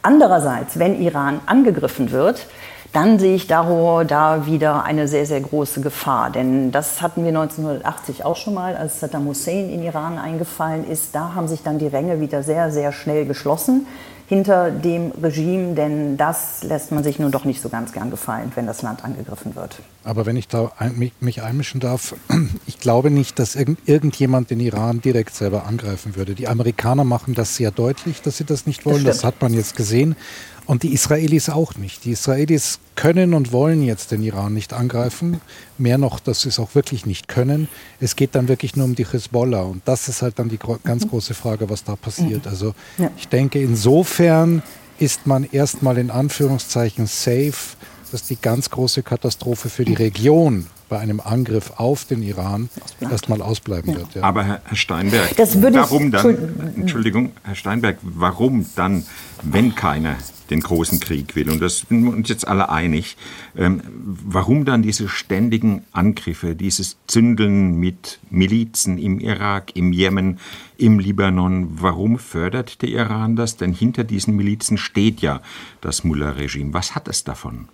[0.00, 2.46] Andererseits, wenn Iran angegriffen wird,
[2.94, 6.30] dann sehe ich da, da wieder eine sehr, sehr große Gefahr.
[6.30, 11.14] Denn das hatten wir 1980 auch schon mal, als Saddam Hussein in Iran eingefallen ist.
[11.14, 13.86] Da haben sich dann die Ränge wieder sehr, sehr schnell geschlossen
[14.26, 18.52] hinter dem Regime, denn das lässt man sich nun doch nicht so ganz gern gefallen,
[18.54, 19.80] wenn das Land angegriffen wird.
[20.02, 22.14] Aber wenn ich da ein, mich, einmischen darf,
[22.66, 26.34] ich glaube nicht, dass irgend, irgendjemand den Iran direkt selber angreifen würde.
[26.34, 29.04] Die Amerikaner machen das sehr deutlich, dass sie das nicht wollen.
[29.04, 30.16] Das, das hat man jetzt gesehen.
[30.66, 32.04] Und die Israelis auch nicht.
[32.04, 35.40] Die Israelis können und wollen jetzt den Iran nicht angreifen.
[35.76, 37.68] Mehr noch, dass sie es auch wirklich nicht können.
[38.00, 39.62] Es geht dann wirklich nur um die Hezbollah.
[39.62, 41.10] Und das ist halt dann die ganz mhm.
[41.10, 42.46] große Frage, was da passiert.
[42.46, 42.50] Mhm.
[42.50, 43.10] Also ja.
[43.16, 44.62] ich denke, insofern
[44.98, 47.76] ist man erstmal in Anführungszeichen safe,
[48.10, 52.68] dass die ganz große Katastrophe für die Region bei einem Angriff auf den Iran
[53.00, 53.98] erstmal ausbleiben ja.
[53.98, 54.14] wird.
[54.14, 54.22] Ja.
[54.22, 59.04] Aber Herr Steinberg, warum dann, Entschuldigung, Herr Steinberg, warum dann,
[59.42, 60.16] wenn keiner
[60.50, 63.16] den großen Krieg will, und das sind wir uns jetzt alle einig,
[63.56, 70.38] ähm, warum dann diese ständigen Angriffe, dieses Zündeln mit Milizen im Irak, im Jemen,
[70.76, 73.56] im Libanon, warum fördert der Iran das?
[73.56, 75.40] Denn hinter diesen Milizen steht ja
[75.80, 76.74] das Mullah-Regime.
[76.74, 77.68] Was hat es davon?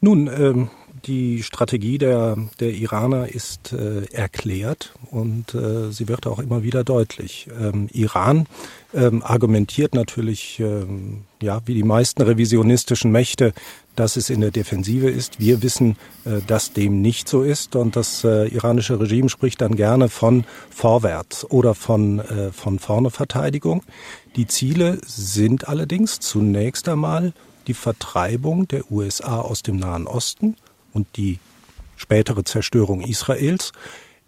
[0.00, 0.68] Nun, ähm,
[1.06, 6.84] die Strategie der, der Iraner ist äh, erklärt und äh, sie wird auch immer wieder
[6.84, 7.48] deutlich.
[7.58, 8.46] Ähm, Iran
[8.92, 13.52] ähm, argumentiert natürlich, ähm, ja, wie die meisten revisionistischen Mächte,
[13.94, 15.40] dass es in der Defensive ist.
[15.40, 19.76] Wir wissen, äh, dass dem nicht so ist und das äh, iranische Regime spricht dann
[19.76, 23.82] gerne von vorwärts oder von, äh, von vorne Verteidigung.
[24.36, 27.32] Die Ziele sind allerdings zunächst einmal
[27.66, 30.56] die Vertreibung der USA aus dem Nahen Osten
[30.96, 31.38] und die
[31.96, 33.72] spätere Zerstörung Israels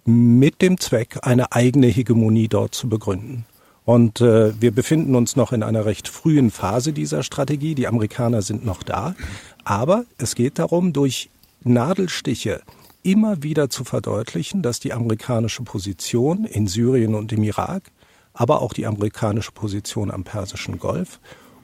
[0.05, 3.47] mit dem Zweck, eine eigene Hegemonie dort zu begründen.
[3.85, 7.75] Und äh, wir befinden uns noch in einer recht frühen Phase dieser Strategie.
[7.75, 9.15] Die Amerikaner sind noch da.
[9.65, 11.31] Aber es geht darum, durch
[11.65, 12.61] Nadelstiche
[13.03, 17.83] immer wieder zu verdeutlichen, dass die amerikanische Position in Syrien und im Irak,
[18.35, 21.19] aber auch die amerikanische Position am Persischen Golf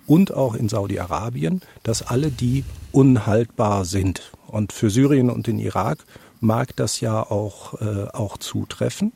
[0.06, 4.32] und auch in Saudi-Arabien, dass alle die unhaltbar sind.
[4.54, 6.04] Und für Syrien und den Irak
[6.38, 9.12] mag das ja auch, äh, auch zutreffen.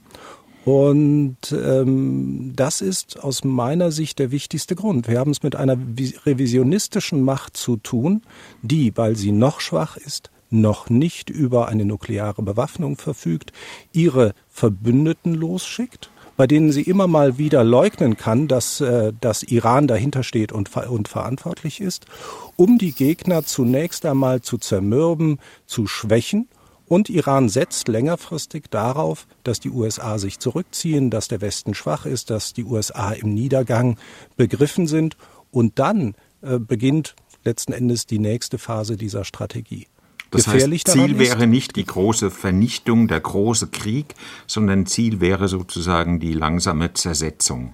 [0.65, 5.07] Und ähm, das ist aus meiner Sicht der wichtigste Grund.
[5.07, 5.79] Wir haben es mit einer
[6.27, 8.23] revisionistischen Macht zu tun,
[8.63, 13.53] die, weil sie noch schwach ist, noch nicht über eine nukleare Bewaffnung verfügt,
[13.93, 19.89] ihre Verbündeten losschickt bei denen sie immer mal wieder leugnen kann, dass, äh, dass Iran
[19.89, 22.07] dahinter steht und, und verantwortlich ist,
[22.57, 26.49] um die Gegner zunächst einmal zu zermürben, zu schwächen
[26.89, 32.31] und Iran setzt längerfristig darauf, dass die USA sich zurückziehen, dass der Westen schwach ist,
[32.31, 33.99] dass die USA im Niedergang
[34.37, 35.17] begriffen sind.
[35.51, 39.87] Und dann äh, beginnt letzten Endes die nächste Phase dieser Strategie.
[40.31, 44.15] Das Gefährlich heißt, Ziel wäre nicht die große Vernichtung, der große Krieg,
[44.47, 47.73] sondern Ziel wäre sozusagen die langsame Zersetzung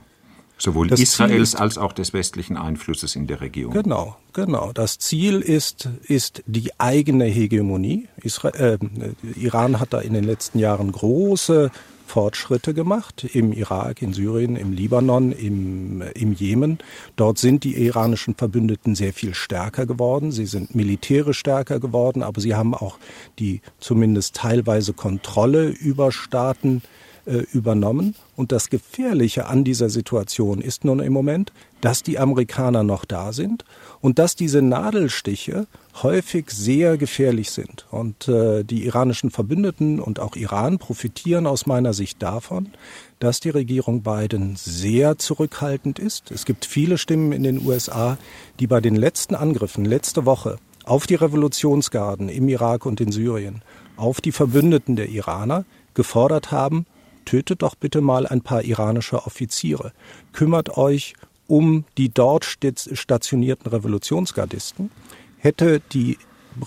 [0.56, 3.72] sowohl das Israels als auch des westlichen Einflusses in der Region.
[3.72, 4.72] Genau, genau.
[4.72, 8.08] Das Ziel ist, ist die eigene Hegemonie.
[8.22, 11.70] Israel, äh, Iran hat da in den letzten Jahren große
[12.06, 16.78] Fortschritte gemacht im Irak, in Syrien, im Libanon, im, im Jemen.
[17.16, 20.30] Dort sind die iranischen Verbündeten sehr viel stärker geworden.
[20.30, 22.98] Sie sind militärisch stärker geworden, aber sie haben auch
[23.38, 26.82] die zumindest teilweise Kontrolle über Staaten
[27.26, 28.14] äh, übernommen.
[28.36, 33.32] Und das Gefährliche an dieser Situation ist nun im Moment, dass die Amerikaner noch da
[33.32, 33.64] sind
[34.00, 35.66] und dass diese Nadelstiche
[36.02, 37.86] häufig sehr gefährlich sind.
[37.90, 42.70] Und äh, die iranischen Verbündeten und auch Iran profitieren aus meiner Sicht davon,
[43.18, 46.30] dass die Regierung Biden sehr zurückhaltend ist.
[46.30, 48.18] Es gibt viele Stimmen in den USA,
[48.60, 53.62] die bei den letzten Angriffen letzte Woche auf die Revolutionsgarden im Irak und in Syrien,
[53.96, 56.86] auf die Verbündeten der Iraner gefordert haben,
[57.24, 59.92] tötet doch bitte mal ein paar iranische Offiziere,
[60.32, 61.14] kümmert euch
[61.46, 64.90] um die dort stationierten Revolutionsgardisten.
[65.38, 66.18] Hätte die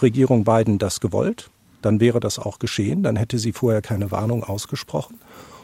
[0.01, 1.49] Regierung Biden das gewollt,
[1.81, 5.19] dann wäre das auch geschehen, dann hätte sie vorher keine Warnung ausgesprochen.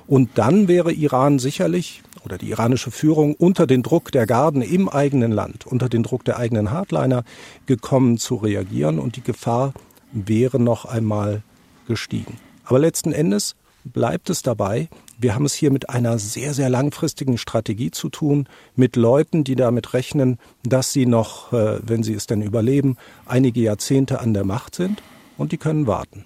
[0.08, 4.89] Und dann wäre Iran sicherlich oder die iranische Führung unter den Druck der Garden im
[4.89, 7.23] eigenen Land, unter den Druck der eigenen Hardliner
[7.65, 9.73] gekommen zu reagieren und die Gefahr
[10.12, 11.41] wäre noch einmal
[11.88, 12.38] gestiegen.
[12.65, 17.38] Aber letzten Endes bleibt es dabei, wir haben es hier mit einer sehr, sehr langfristigen
[17.38, 22.28] Strategie zu tun, mit Leuten, die damit rechnen, dass sie noch, äh, wenn sie es
[22.28, 25.02] denn überleben, einige Jahrzehnte an der Macht sind
[25.38, 26.26] und die können warten.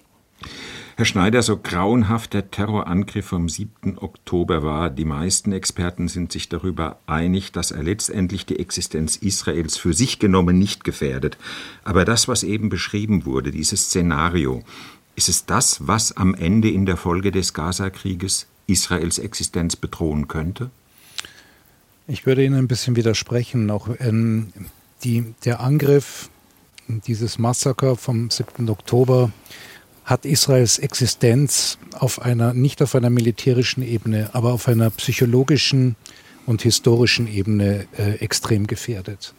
[0.98, 3.98] Herr Schneider, so grauenhaft der Terrorangriff vom 7.
[3.98, 9.76] Oktober war, die meisten Experten sind sich darüber einig, dass er letztendlich die Existenz Israels
[9.76, 11.38] für sich genommen nicht gefährdet.
[11.84, 14.64] Aber das, was eben beschrieben wurde, dieses Szenario,
[15.18, 20.70] ist es das, was am Ende in der Folge des Gaza-Krieges Israels Existenz bedrohen könnte?
[22.06, 23.68] Ich würde Ihnen ein bisschen widersprechen.
[23.72, 24.52] Auch ähm,
[25.02, 26.30] die, der Angriff,
[26.86, 28.70] dieses Massaker vom 7.
[28.70, 29.32] Oktober,
[30.04, 35.96] hat Israels Existenz auf einer, nicht auf einer militärischen Ebene, aber auf einer psychologischen
[36.46, 39.34] und historischen Ebene äh, extrem gefährdet.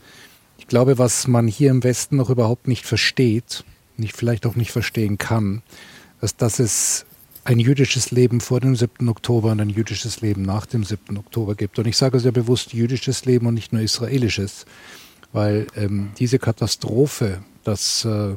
[0.57, 3.63] Ich glaube, was man hier im Westen noch überhaupt nicht versteht,
[3.99, 5.61] nicht, vielleicht auch nicht verstehen kann,
[6.37, 7.05] dass es
[7.43, 9.07] ein jüdisches Leben vor dem 7.
[9.09, 11.17] Oktober und ein jüdisches Leben nach dem 7.
[11.17, 11.79] Oktober gibt.
[11.79, 14.65] Und ich sage sehr bewusst jüdisches Leben und nicht nur israelisches,
[15.31, 18.35] weil ähm, diese Katastrophe, dass äh,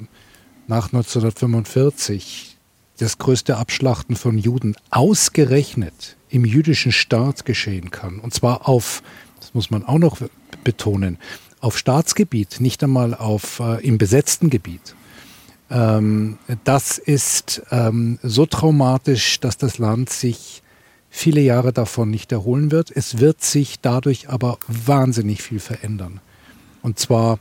[0.66, 2.56] nach 1945
[2.98, 8.18] das größte Abschlachten von Juden ausgerechnet im jüdischen Staat geschehen kann.
[8.18, 9.02] Und zwar auf,
[9.40, 10.18] das muss man auch noch
[10.64, 11.18] betonen,
[11.60, 14.94] auf Staatsgebiet, nicht einmal auf, äh, im besetzten Gebiet.
[15.72, 20.62] Ähm, das ist ähm, so traumatisch, dass das Land sich
[21.08, 22.90] viele Jahre davon nicht erholen wird.
[22.94, 26.20] Es wird sich dadurch aber wahnsinnig viel verändern.
[26.82, 27.38] Und zwar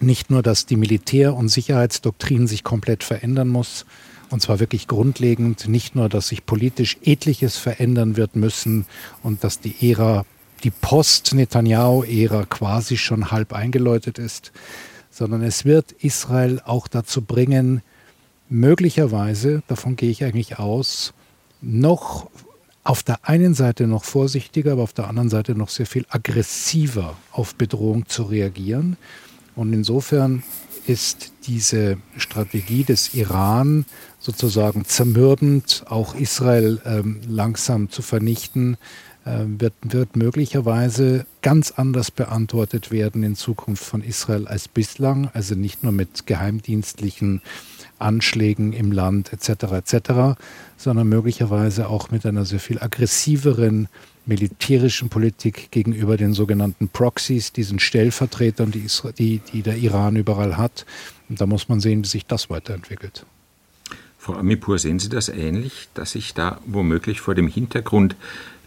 [0.00, 3.86] nicht nur, dass die Militär- und Sicherheitsdoktrin sich komplett verändern muss,
[4.30, 8.86] und zwar wirklich grundlegend, nicht nur, dass sich politisch etliches verändern wird müssen
[9.22, 10.24] und dass die Ära,
[10.64, 14.52] die Post-Netanyahu-Ära quasi schon halb eingeläutet ist,
[15.12, 17.82] sondern es wird Israel auch dazu bringen,
[18.48, 21.12] möglicherweise, davon gehe ich eigentlich aus,
[21.60, 22.28] noch
[22.82, 27.16] auf der einen Seite noch vorsichtiger, aber auf der anderen Seite noch sehr viel aggressiver
[27.30, 28.96] auf Bedrohung zu reagieren.
[29.54, 30.42] Und insofern
[30.86, 33.84] ist diese Strategie des Iran
[34.18, 38.76] sozusagen zermürbend, auch Israel ähm, langsam zu vernichten,
[39.24, 45.84] wird, wird möglicherweise ganz anders beantwortet werden in Zukunft von Israel als bislang, also nicht
[45.84, 47.40] nur mit geheimdienstlichen
[47.98, 49.64] Anschlägen im Land etc.
[49.72, 50.40] etc.,
[50.76, 53.88] sondern möglicherweise auch mit einer sehr viel aggressiveren
[54.26, 58.86] militärischen Politik gegenüber den sogenannten Proxys, diesen Stellvertretern, die,
[59.18, 60.86] die, die der Iran überall hat.
[61.28, 63.24] Und da muss man sehen, wie sich das weiterentwickelt.
[64.18, 68.14] Frau Amipur, sehen Sie das ähnlich, dass sich da womöglich vor dem Hintergrund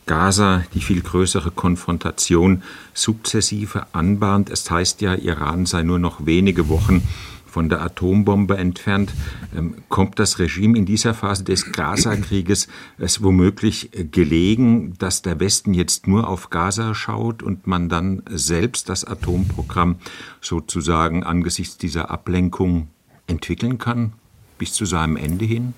[0.05, 2.63] Gaza die viel größere Konfrontation
[2.93, 4.49] sukzessive anbahnt?
[4.49, 7.07] Es heißt ja, Iran sei nur noch wenige Wochen
[7.55, 9.13] von der Atombombe entfernt.
[9.55, 15.73] Ähm, kommt das Regime in dieser Phase des Gaza-Krieges es womöglich gelegen, dass der Westen
[15.73, 19.95] jetzt nur auf Gaza schaut und man dann selbst das Atomprogramm
[20.41, 22.89] sozusagen angesichts dieser Ablenkung
[23.25, 24.11] entwickeln kann
[24.57, 25.73] bis zu seinem Ende hin?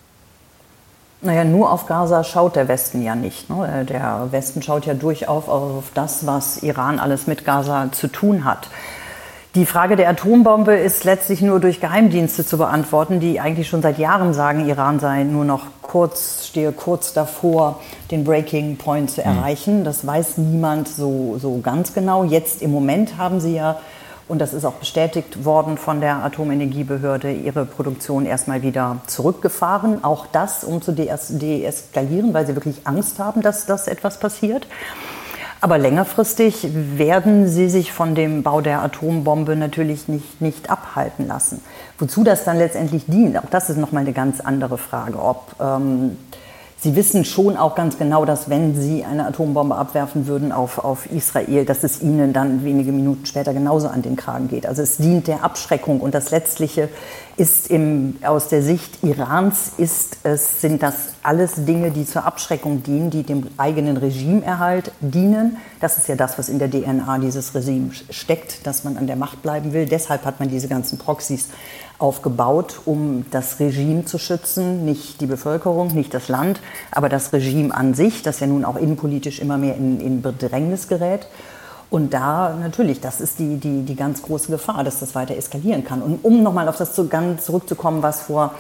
[1.21, 3.49] Naja, nur auf Gaza schaut der Westen ja nicht.
[3.49, 3.85] Ne?
[3.89, 8.69] Der Westen schaut ja durchaus auf das, was Iran alles mit Gaza zu tun hat.
[9.55, 13.97] Die Frage der Atombombe ist letztlich nur durch Geheimdienste zu beantworten, die eigentlich schon seit
[13.97, 17.79] Jahren sagen, Iran sei nur noch kurz, stehe kurz davor,
[18.11, 19.37] den Breaking Point zu hm.
[19.37, 19.83] erreichen.
[19.83, 22.23] Das weiß niemand so, so ganz genau.
[22.23, 23.79] Jetzt im Moment haben sie ja,
[24.27, 30.03] und das ist auch bestätigt worden von der Atomenergiebehörde, ihre Produktion erstmal wieder zurückgefahren.
[30.03, 34.67] Auch das, um zu deeskalieren, weil sie wirklich Angst haben, dass das etwas passiert.
[35.59, 41.63] Aber längerfristig werden sie sich von dem Bau der Atombombe natürlich nicht, nicht abhalten lassen.
[41.97, 45.19] Wozu das dann letztendlich dient, auch das ist nochmal eine ganz andere Frage.
[45.19, 46.17] Ob ähm,
[46.87, 51.11] Sie wissen schon auch ganz genau, dass wenn Sie eine Atombombe abwerfen würden auf, auf
[51.11, 54.65] Israel, dass es Ihnen dann wenige Minuten später genauso an den Kragen geht.
[54.65, 56.87] Also es dient der Abschreckung und das Letztliche
[57.37, 62.81] ist im, aus der Sicht Irans ist es, sind das alles Dinge, die zur Abschreckung
[62.81, 65.57] dienen, die dem eigenen Regimeerhalt dienen.
[65.79, 69.17] Das ist ja das, was in der DNA dieses Regimes steckt, dass man an der
[69.17, 69.85] Macht bleiben will.
[69.85, 71.49] Deshalb hat man diese ganzen Proxys
[71.99, 76.59] aufgebaut, um das Regime zu schützen, nicht die Bevölkerung, nicht das Land,
[76.91, 80.87] aber das Regime an sich, das ja nun auch innenpolitisch immer mehr in, in Bedrängnis
[80.87, 81.27] gerät.
[81.89, 85.85] Und da natürlich, das ist die, die, die ganz große Gefahr, dass das weiter eskalieren
[85.85, 86.01] kann.
[86.01, 88.53] Und um nochmal auf das zu, ganz zurückzukommen, was vor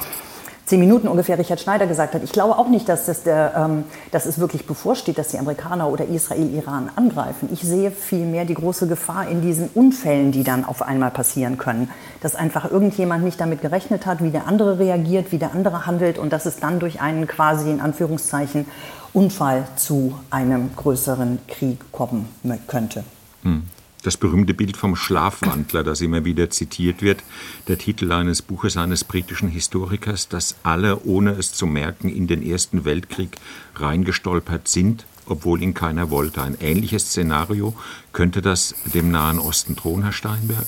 [0.67, 2.23] zehn Minuten ungefähr Richard Schneider gesagt hat.
[2.23, 5.87] Ich glaube auch nicht, dass, das der, ähm, dass es wirklich bevorsteht, dass die Amerikaner
[5.87, 7.47] oder Israel Iran angreifen.
[7.53, 11.89] Ich sehe vielmehr die große Gefahr in diesen Unfällen, die dann auf einmal passieren können.
[12.21, 16.17] Dass einfach irgendjemand nicht damit gerechnet hat, wie der andere reagiert, wie der andere handelt
[16.17, 18.67] und dass es dann durch einen quasi in Anführungszeichen
[19.13, 22.27] Unfall zu einem größeren Krieg kommen
[22.67, 23.05] könnte.
[23.47, 23.63] Hm
[24.03, 27.23] das berühmte Bild vom Schlafwandler, das immer wieder zitiert wird,
[27.67, 32.41] der Titel eines Buches eines britischen Historikers, dass alle, ohne es zu merken, in den
[32.41, 33.37] Ersten Weltkrieg
[33.75, 36.41] reingestolpert sind, obwohl ihn keiner wollte.
[36.41, 37.73] Ein ähnliches Szenario
[38.13, 40.67] könnte das dem Nahen Osten drohen, Herr Steinberg?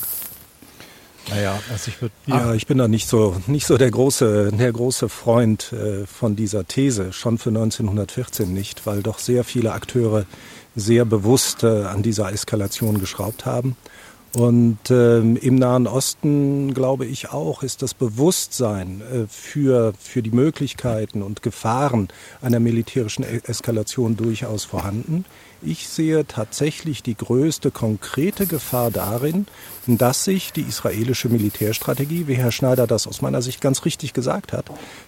[1.29, 2.13] Naja, also ich würde.
[2.25, 6.35] Ja, ich bin da nicht so nicht so der große der große Freund äh, von
[6.35, 10.25] dieser These, schon für 1914 nicht, weil doch sehr viele Akteure
[10.79, 13.75] sehr bewusst äh, an dieser Eskalation geschraubt haben.
[14.35, 20.29] Und ähm, im Nahen Osten, glaube ich auch, ist das Bewusstsein äh, für, für die
[20.29, 25.25] Möglichkeiten und Gefahren einer militärischen e Eskalation durchaus vorhanden.
[25.63, 29.47] Ich sehe tatsächlich die größte konkrete Gefahr darin,
[29.87, 34.53] dass sich die israelische Militärstrategie, wie Herr Schneider das aus meiner Sicht ganz richtig gesagt
[34.53, 34.65] hat,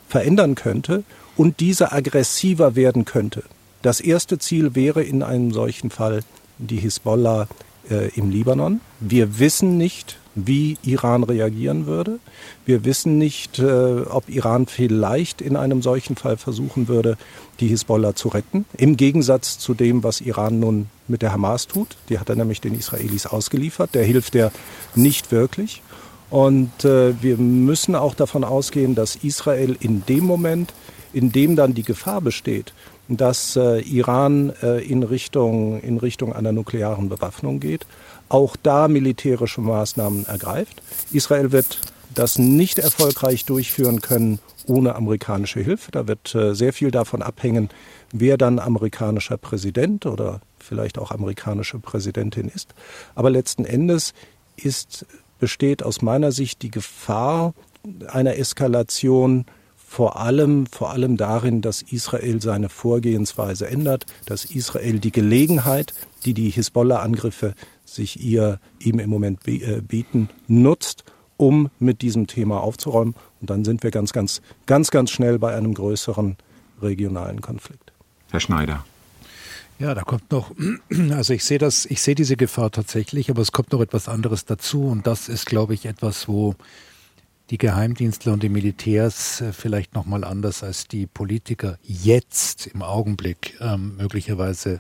[0.08, 1.04] verändern könnte
[1.38, 3.44] und diese aggressiver werden könnte.
[3.82, 6.22] Das erste Ziel wäre in einem solchen Fall
[6.58, 7.48] die Hisbollah
[7.90, 8.82] äh, im Libanon.
[9.00, 12.20] Wir wissen nicht, wie Iran reagieren würde.
[12.66, 17.18] Wir wissen nicht, äh, ob Iran vielleicht in einem solchen Fall versuchen würde,
[17.60, 18.66] die Hisbollah zu retten.
[18.78, 21.98] Im Gegensatz zu dem, was Iran nun mit der Hamas tut.
[22.10, 23.94] Die hat er nämlich den Israelis ausgeliefert.
[23.94, 24.52] Der hilft er
[24.96, 25.82] nicht wirklich.
[26.30, 30.74] Und äh, wir müssen auch davon ausgehen, dass Israel in dem Moment,
[31.12, 32.74] in dem dann die Gefahr besteht,
[33.18, 37.86] dass äh, Iran äh, in, Richtung, in Richtung einer nuklearen Bewaffnung geht,
[38.30, 40.82] auch da militärische Maßnahmen ergreift.
[41.12, 41.80] Israel wird
[42.14, 45.92] das nicht erfolgreich durchführen können ohne amerikanische Hilfe.
[45.92, 47.70] Da wird äh, sehr viel davon abhängen,
[48.12, 52.74] wer dann amerikanischer Präsident oder vielleicht auch amerikanische Präsidentin ist.
[53.16, 54.14] Aber letzten Endes
[54.56, 55.06] ist,
[55.40, 57.54] besteht aus meiner Sicht die Gefahr
[58.08, 59.46] einer Eskalation
[59.92, 66.34] vor allem, vor allem darin, dass Israel seine Vorgehensweise ändert, dass Israel die Gelegenheit, die
[66.34, 71.04] die Hisbollah-Angriffe sich ihr ihm im Moment äh, bieten, nutzt,
[71.36, 73.16] um mit diesem Thema aufzuräumen.
[73.42, 76.38] Und dann sind wir ganz, ganz, ganz, ganz schnell bei einem größeren
[76.82, 77.92] regionalen Konflikt.
[78.30, 78.86] Herr Schneider.
[79.78, 80.52] Ja, da kommt noch,
[81.12, 84.46] also ich sehe das, ich sehe diese Gefahr tatsächlich, aber es kommt noch etwas anderes
[84.46, 86.56] dazu und das ist, glaube ich, etwas, wo
[87.52, 92.82] die Geheimdienstler und die Militärs äh, vielleicht noch mal anders als die Politiker jetzt im
[92.82, 94.80] Augenblick ähm, möglicherweise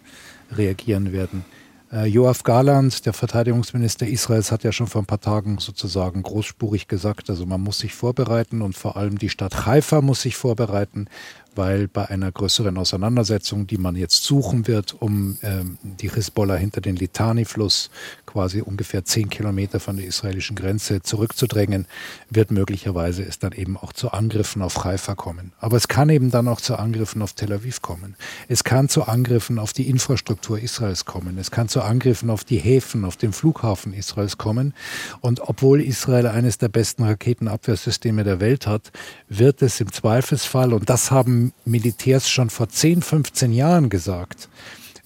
[0.52, 1.44] reagieren werden.
[1.92, 6.88] Äh, Joachim Garland, der Verteidigungsminister Israels, hat ja schon vor ein paar Tagen sozusagen großspurig
[6.88, 11.08] gesagt, also man muss sich vorbereiten und vor allem die Stadt Haifa muss sich vorbereiten
[11.56, 16.82] weil bei einer größeren Auseinandersetzung, die man jetzt suchen wird, um ähm, die Hisbollah hinter
[16.82, 17.90] den Litani-Fluss,
[18.26, 21.88] quasi ungefähr zehn Kilometer von der israelischen Grenze zurückzudrängen,
[22.30, 25.52] wird möglicherweise es dann eben auch zu Angriffen auf Haifa kommen.
[25.60, 28.16] Aber es kann eben dann auch zu Angriffen auf Tel Aviv kommen.
[28.48, 31.38] Es kann zu Angriffen auf die Infrastruktur Israels kommen.
[31.38, 34.74] Es kann zu Angriffen auf die Häfen, auf den Flughafen Israels kommen.
[35.20, 38.92] Und obwohl Israel eines der besten Raketenabwehrsysteme der Welt hat,
[39.28, 44.50] wird es im Zweifelsfall, und das haben Militärs schon vor 10, 15 Jahren gesagt,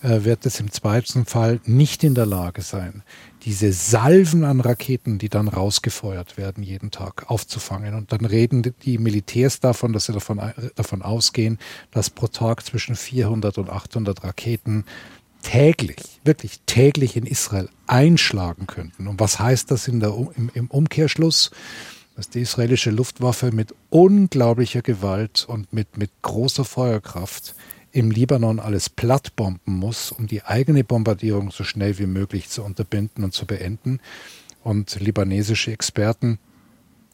[0.01, 3.03] äh, wird es im zweiten Fall nicht in der Lage sein,
[3.45, 7.93] diese Salven an Raketen, die dann rausgefeuert werden jeden Tag, aufzufangen.
[7.93, 10.41] Und dann reden die Militärs davon, dass sie davon,
[10.75, 11.59] davon ausgehen,
[11.91, 14.85] dass pro Tag zwischen 400 und 800 Raketen
[15.43, 19.07] täglich, wirklich täglich in Israel einschlagen könnten.
[19.07, 21.51] Und was heißt das in der, im, im Umkehrschluss?
[22.15, 27.55] Dass die israelische Luftwaffe mit unglaublicher Gewalt und mit, mit großer Feuerkraft
[27.91, 33.23] im Libanon alles plattbomben muss, um die eigene Bombardierung so schnell wie möglich zu unterbinden
[33.23, 33.99] und zu beenden.
[34.63, 36.39] Und libanesische Experten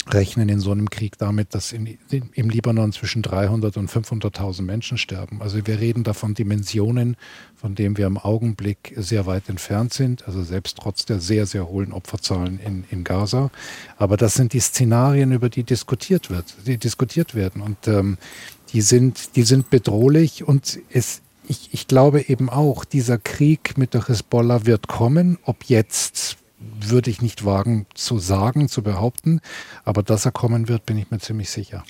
[0.10, 4.98] rechnen in so einem Krieg damit, dass in, im Libanon zwischen 300 und 500.000 Menschen
[4.98, 5.42] sterben.
[5.42, 7.18] Also wir reden da von Dimensionen,
[7.56, 11.68] von denen wir im Augenblick sehr weit entfernt sind, also selbst trotz der sehr, sehr
[11.68, 13.52] hohen Opferzahlen in, in Gaza.
[13.98, 17.62] Aber das sind die Szenarien, über die diskutiert wird, die diskutiert werden.
[17.62, 18.18] Und ähm,
[18.74, 23.94] die sind, die sind bedrohlich und es ich, ich glaube eben auch, dieser Krieg mit
[23.94, 26.38] der Hezbollah wird kommen, ob jetzt
[26.80, 29.42] würde ich nicht wagen zu sagen, zu behaupten.
[29.84, 31.84] Aber dass er kommen wird, bin ich mir ziemlich sicher.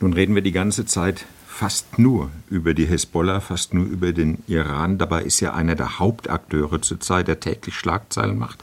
[0.00, 1.24] Nun reden wir die ganze Zeit
[1.58, 4.96] fast nur über die Hezbollah, fast nur über den Iran.
[4.96, 8.62] Dabei ist ja einer der Hauptakteure zurzeit, der täglich Schlagzeilen macht,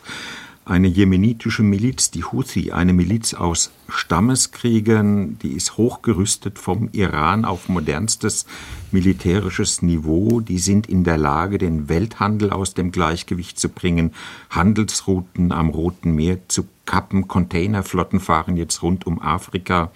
[0.66, 7.70] eine jemenitische Miliz, die Houthi, eine Miliz aus Stammeskriegern, die ist hochgerüstet vom Iran auf
[7.70, 8.47] modernstes
[8.91, 10.39] militärisches Niveau.
[10.39, 14.11] Die sind in der Lage, den Welthandel aus dem Gleichgewicht zu bringen,
[14.49, 19.91] Handelsrouten am Roten Meer zu kappen, Containerflotten fahren jetzt rund um Afrika.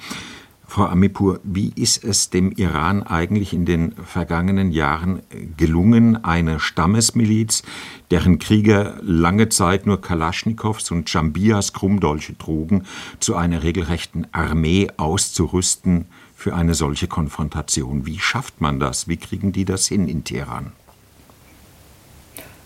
[0.69, 5.23] Frau Amipur, wie ist es dem Iran eigentlich in den vergangenen Jahren
[5.57, 7.63] gelungen, eine Stammesmiliz,
[8.11, 12.83] deren Krieger lange Zeit nur Kalaschnikows und Jambias Krummdolche trugen,
[13.19, 16.05] zu einer regelrechten Armee auszurüsten
[16.35, 18.05] für eine solche Konfrontation?
[18.05, 19.07] Wie schafft man das?
[19.07, 20.73] Wie kriegen die das hin in Teheran?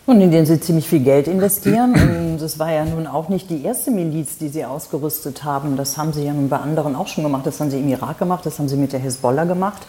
[0.06, 1.94] Und in denen sie ziemlich viel Geld investieren.
[1.94, 5.78] Und das war ja nun auch nicht die erste Miliz, die sie ausgerüstet haben.
[5.78, 7.46] Das haben sie ja nun bei anderen auch schon gemacht.
[7.46, 9.84] Das haben sie im Irak gemacht, das haben sie mit der Hisbollah gemacht.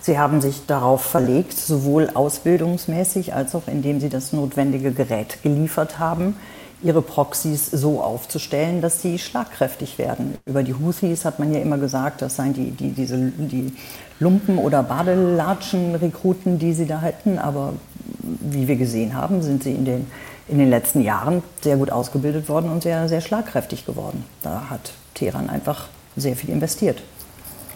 [0.00, 5.98] Sie haben sich darauf verlegt, sowohl ausbildungsmäßig als auch indem sie das notwendige Gerät geliefert
[5.98, 6.36] haben,
[6.82, 10.38] ihre Proxys so aufzustellen, dass sie schlagkräftig werden.
[10.46, 13.74] Über die Houthis hat man ja immer gesagt, das seien die, die, diese, die
[14.18, 17.38] Lumpen- oder Badelatschen-Rekruten, die sie da hätten.
[17.38, 17.74] Aber
[18.22, 20.06] wie wir gesehen haben, sind sie in den,
[20.48, 24.24] in den letzten Jahren sehr gut ausgebildet worden und sehr, sehr schlagkräftig geworden.
[24.42, 27.02] Da hat Teheran einfach sehr viel investiert.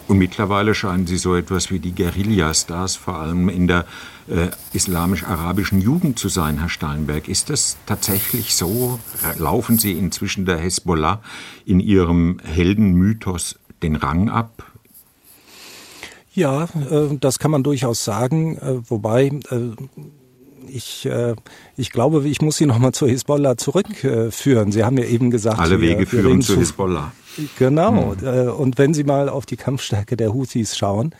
[0.07, 3.85] Und mittlerweile scheinen sie so etwas wie die Guerilla-Stars, vor allem in der
[4.27, 7.27] äh, islamisch-arabischen Jugend zu sein, Herr Steinberg.
[7.27, 8.99] Ist das tatsächlich so?
[9.39, 11.21] Laufen Sie inzwischen der Hezbollah
[11.65, 14.63] in Ihrem Heldenmythos den Rang ab?
[16.35, 19.71] Ja, äh, das kann man durchaus sagen, äh, wobei äh,
[20.69, 21.35] ich, äh,
[21.77, 24.71] ich glaube, ich muss Sie nochmal zur Hisbollah zurückführen.
[24.71, 27.11] Sie haben ja eben gesagt, alle Wege wir, führen wir zu Hisbollah.
[27.59, 28.15] Genau.
[28.15, 28.49] Hm.
[28.49, 31.13] Und wenn Sie mal auf die Kampfstärke der Houthis schauen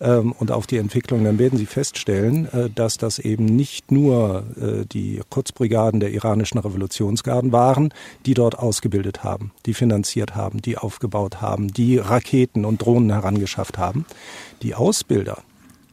[0.00, 4.44] ähm, und auf die Entwicklung, dann werden Sie feststellen, äh, dass das eben nicht nur
[4.60, 7.92] äh, die Kurzbrigaden der iranischen Revolutionsgarden waren,
[8.26, 13.78] die dort ausgebildet haben, die finanziert haben, die aufgebaut haben, die Raketen und Drohnen herangeschafft
[13.78, 14.06] haben.
[14.62, 15.42] Die Ausbilder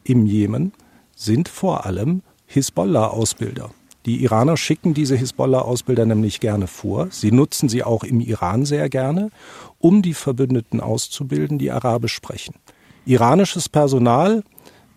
[0.04, 0.72] im Jemen
[1.14, 3.70] sind vor allem Hisbollah-Ausbilder.
[4.06, 7.08] Die Iraner schicken diese Hisbollah-Ausbilder nämlich gerne vor.
[7.10, 9.30] Sie nutzen sie auch im Iran sehr gerne,
[9.78, 12.54] um die Verbündeten auszubilden, die Arabisch sprechen.
[13.04, 14.42] Iranisches Personal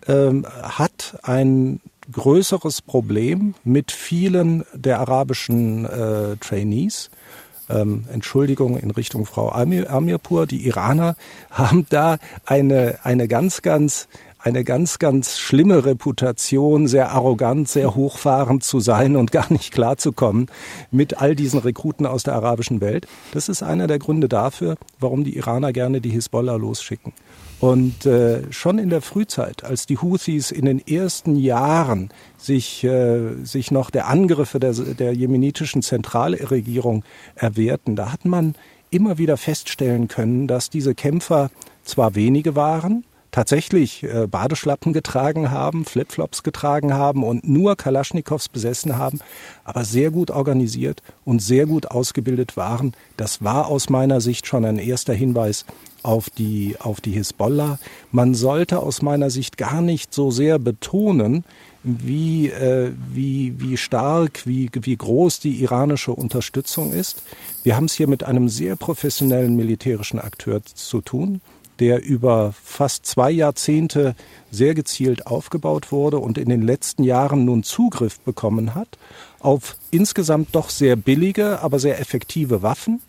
[0.06, 1.80] ähm, hat ein
[2.10, 7.10] größeres Problem mit vielen der arabischen äh, Trainees.
[7.68, 10.46] Ähm, Entschuldigung in Richtung Frau Amir, Amirpur.
[10.46, 11.16] Die Iraner
[11.50, 14.08] haben da eine, eine ganz, ganz
[14.42, 20.46] eine ganz, ganz schlimme Reputation, sehr arrogant, sehr hochfahrend zu sein und gar nicht klarzukommen
[20.90, 23.06] mit all diesen Rekruten aus der arabischen Welt.
[23.32, 27.12] Das ist einer der Gründe dafür, warum die Iraner gerne die Hisbollah losschicken.
[27.60, 33.44] Und äh, schon in der Frühzeit, als die Houthis in den ersten Jahren sich, äh,
[33.44, 37.04] sich noch der Angriffe der, der jemenitischen Zentralregierung
[37.36, 38.56] erwehrten, da hat man
[38.90, 41.50] immer wieder feststellen können, dass diese Kämpfer
[41.84, 48.96] zwar wenige waren, tatsächlich äh, Badeschlappen getragen haben, Flipflops getragen haben und nur Kalaschnikows besessen
[48.96, 49.18] haben,
[49.64, 52.92] aber sehr gut organisiert und sehr gut ausgebildet waren.
[53.16, 55.64] Das war aus meiner Sicht schon ein erster Hinweis
[56.02, 57.78] auf die, auf die Hisbollah.
[58.10, 61.44] Man sollte aus meiner Sicht gar nicht so sehr betonen,
[61.84, 67.22] wie, äh, wie, wie stark, wie, wie groß die iranische Unterstützung ist.
[67.62, 71.40] Wir haben es hier mit einem sehr professionellen militärischen Akteur zu tun
[71.80, 74.14] der über fast zwei Jahrzehnte
[74.50, 78.98] sehr gezielt aufgebaut wurde und in den letzten Jahren nun Zugriff bekommen hat
[79.42, 83.00] auf insgesamt doch sehr billige, aber sehr effektive Waffen,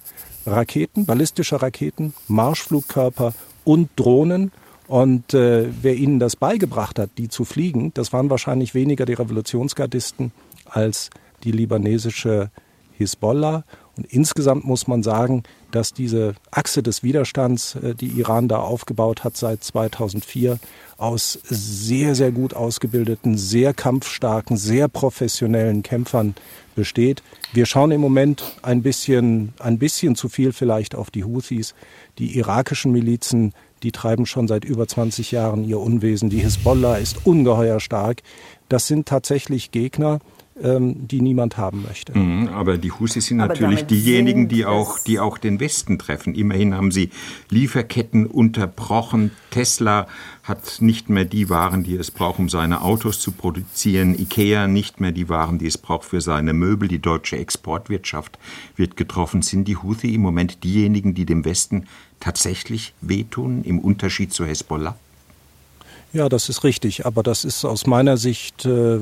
[0.46, 3.34] Raketen, ballistische Raketen, Marschflugkörper
[3.64, 4.52] und Drohnen.
[4.88, 9.14] Und äh, wer ihnen das beigebracht hat, die zu fliegen, das waren wahrscheinlich weniger die
[9.14, 10.32] Revolutionsgardisten
[10.66, 11.10] als
[11.44, 12.50] die libanesische
[12.98, 13.64] Hisbollah.
[13.96, 15.44] Und insgesamt muss man sagen,
[15.74, 20.60] dass diese Achse des Widerstands, äh, die Iran da aufgebaut hat seit 2004,
[20.98, 26.36] aus sehr, sehr gut ausgebildeten, sehr kampfstarken, sehr professionellen Kämpfern
[26.76, 27.24] besteht.
[27.52, 31.74] Wir schauen im Moment ein bisschen, ein bisschen zu viel vielleicht auf die Houthis.
[32.20, 36.30] Die irakischen Milizen, die treiben schon seit über 20 Jahren ihr Unwesen.
[36.30, 38.22] Die Hisbollah ist ungeheuer stark.
[38.70, 40.20] Das sind tatsächlich Gegner,
[40.64, 42.18] ähm, die niemand haben möchte.
[42.18, 46.34] Mhm, aber die Husis sind aber natürlich diejenigen, die auch, die auch den Westen treffen.
[46.34, 47.10] Immerhin haben sie
[47.50, 49.32] Lieferketten unterbrochen.
[49.52, 50.08] Tesla
[50.44, 54.18] hat nicht mehr die Waren, die es braucht, um seine Autos zu produzieren.
[54.18, 56.88] Ikea nicht mehr die Waren, die es braucht für seine Möbel.
[56.88, 58.40] Die deutsche Exportwirtschaft
[58.76, 59.42] wird getroffen.
[59.42, 61.86] Sind die Houthi im Moment diejenigen, die dem Westen
[62.20, 64.96] tatsächlich wehtun, im Unterschied zu Hezbollah?
[66.16, 69.00] Ja, das ist richtig, aber das ist aus meiner Sicht äh,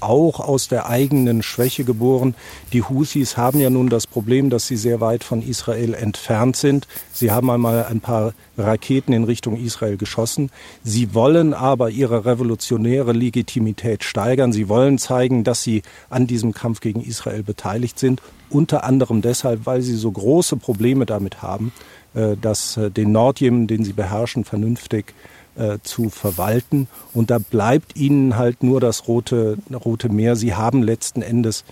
[0.00, 2.34] auch aus der eigenen Schwäche geboren.
[2.74, 6.86] Die Houthis haben ja nun das Problem, dass sie sehr weit von Israel entfernt sind.
[7.14, 10.50] Sie haben einmal ein paar Raketen in Richtung Israel geschossen.
[10.82, 14.52] Sie wollen aber ihre revolutionäre Legitimität steigern.
[14.52, 15.80] Sie wollen zeigen, dass sie
[16.10, 18.20] an diesem Kampf gegen Israel beteiligt sind.
[18.50, 21.72] Unter anderem deshalb, weil sie so große Probleme damit haben,
[22.12, 25.14] äh, dass äh, den Nordjemen, den sie beherrschen, vernünftig
[25.56, 26.88] äh, zu verwalten.
[27.12, 30.36] Und da bleibt ihnen halt nur das Rote, Rote Meer.
[30.36, 31.64] Sie haben letzten Endes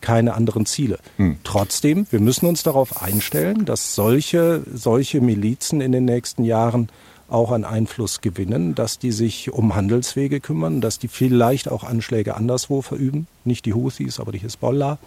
[0.00, 0.98] keine anderen Ziele.
[1.16, 1.38] Hm.
[1.42, 6.88] Trotzdem, wir müssen uns darauf einstellen, dass solche, solche Milizen in den nächsten Jahren
[7.28, 12.36] auch an Einfluss gewinnen, dass die sich um Handelswege kümmern, dass die vielleicht auch Anschläge
[12.36, 14.98] anderswo verüben, nicht die Houthis, aber die Hisbollah.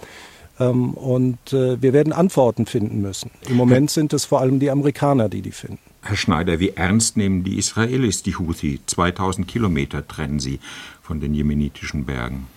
[0.60, 3.32] Ähm, und äh, wir werden Antworten finden müssen.
[3.48, 5.80] Im Moment sind es vor allem die Amerikaner, die die finden.
[6.02, 8.80] Herr Schneider, wie ernst nehmen die Israelis die Houthi?
[8.86, 10.60] 2000 Kilometer trennen sie
[11.02, 12.48] von den jemenitischen Bergen.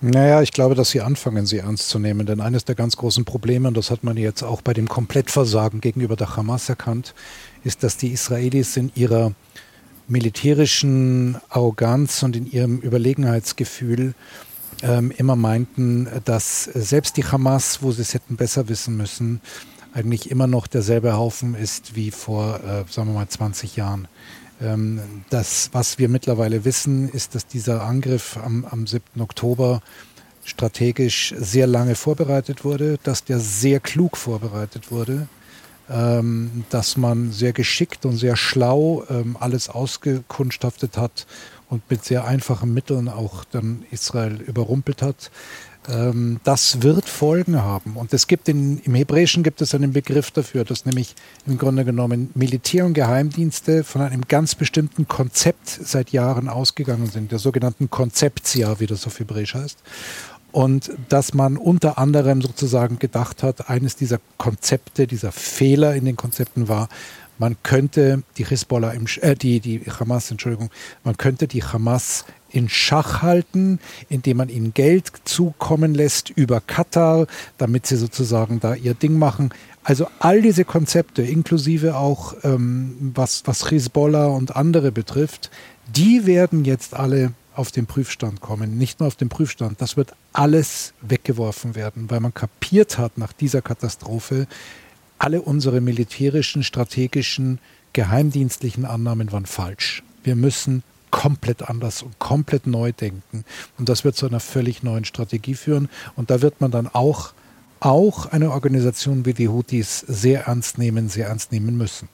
[0.00, 2.26] Naja, ich glaube, dass sie anfangen, sie ernst zu nehmen.
[2.26, 5.80] Denn eines der ganz großen Probleme, und das hat man jetzt auch bei dem Komplettversagen
[5.80, 7.14] gegenüber der Hamas erkannt,
[7.62, 9.32] ist, dass die Israelis in ihrer
[10.08, 14.14] militärischen Arroganz und in ihrem Überlegenheitsgefühl
[14.82, 19.40] ähm, immer meinten, dass selbst die Hamas, wo sie es hätten besser wissen müssen,
[19.94, 24.08] eigentlich immer noch derselbe Haufen ist wie vor, äh, sagen wir mal, 20 Jahren.
[24.60, 29.20] Ähm, das, was wir mittlerweile wissen, ist, dass dieser Angriff am, am 7.
[29.20, 29.82] Oktober
[30.44, 35.28] strategisch sehr lange vorbereitet wurde, dass der sehr klug vorbereitet wurde,
[35.90, 41.26] ähm, dass man sehr geschickt und sehr schlau ähm, alles ausgekundschaftet hat
[41.68, 45.30] und mit sehr einfachen Mitteln auch dann Israel überrumpelt hat.
[45.88, 47.96] Ähm, das wird Folgen haben.
[47.96, 51.14] Und es gibt in, im Hebräischen gibt es einen Begriff dafür, dass nämlich
[51.46, 57.32] im Grunde genommen Militär- und Geheimdienste von einem ganz bestimmten Konzept seit Jahren ausgegangen sind,
[57.32, 59.78] der sogenannten Konzeptia, wie das auf Hebräisch heißt.
[60.52, 66.16] Und dass man unter anderem sozusagen gedacht hat, eines dieser Konzepte, dieser Fehler in den
[66.16, 66.90] Konzepten war,
[67.42, 70.70] man könnte die Hisbollah im, äh, die, die Hamas, Entschuldigung,
[71.02, 77.26] man könnte die Hamas in Schach halten, indem man ihnen Geld zukommen lässt über Katar,
[77.58, 79.50] damit sie sozusagen da ihr Ding machen.
[79.82, 85.50] Also all diese Konzepte, inklusive auch ähm, was, was Hezbollah und andere betrifft,
[85.96, 88.78] die werden jetzt alle auf den Prüfstand kommen.
[88.78, 93.32] Nicht nur auf den Prüfstand, das wird alles weggeworfen werden, weil man kapiert hat nach
[93.32, 94.46] dieser Katastrophe,
[95.22, 97.60] alle unsere militärischen, strategischen,
[97.92, 100.02] geheimdienstlichen Annahmen waren falsch.
[100.24, 103.44] Wir müssen komplett anders und komplett neu denken.
[103.78, 105.88] Und das wird zu einer völlig neuen Strategie führen.
[106.16, 107.34] Und da wird man dann auch,
[107.78, 112.08] auch eine Organisation wie die Houthis sehr ernst nehmen, sehr ernst nehmen müssen.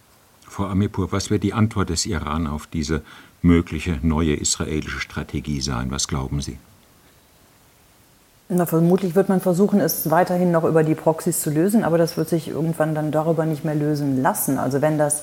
[0.47, 3.03] Frau Amipur, was wird die Antwort des Iran auf diese
[3.41, 5.91] mögliche neue israelische Strategie sein?
[5.91, 6.59] Was glauben Sie?
[8.51, 12.17] Na, vermutlich wird man versuchen, es weiterhin noch über die Proxys zu lösen, aber das
[12.17, 14.59] wird sich irgendwann dann darüber nicht mehr lösen lassen.
[14.59, 15.23] Also wenn das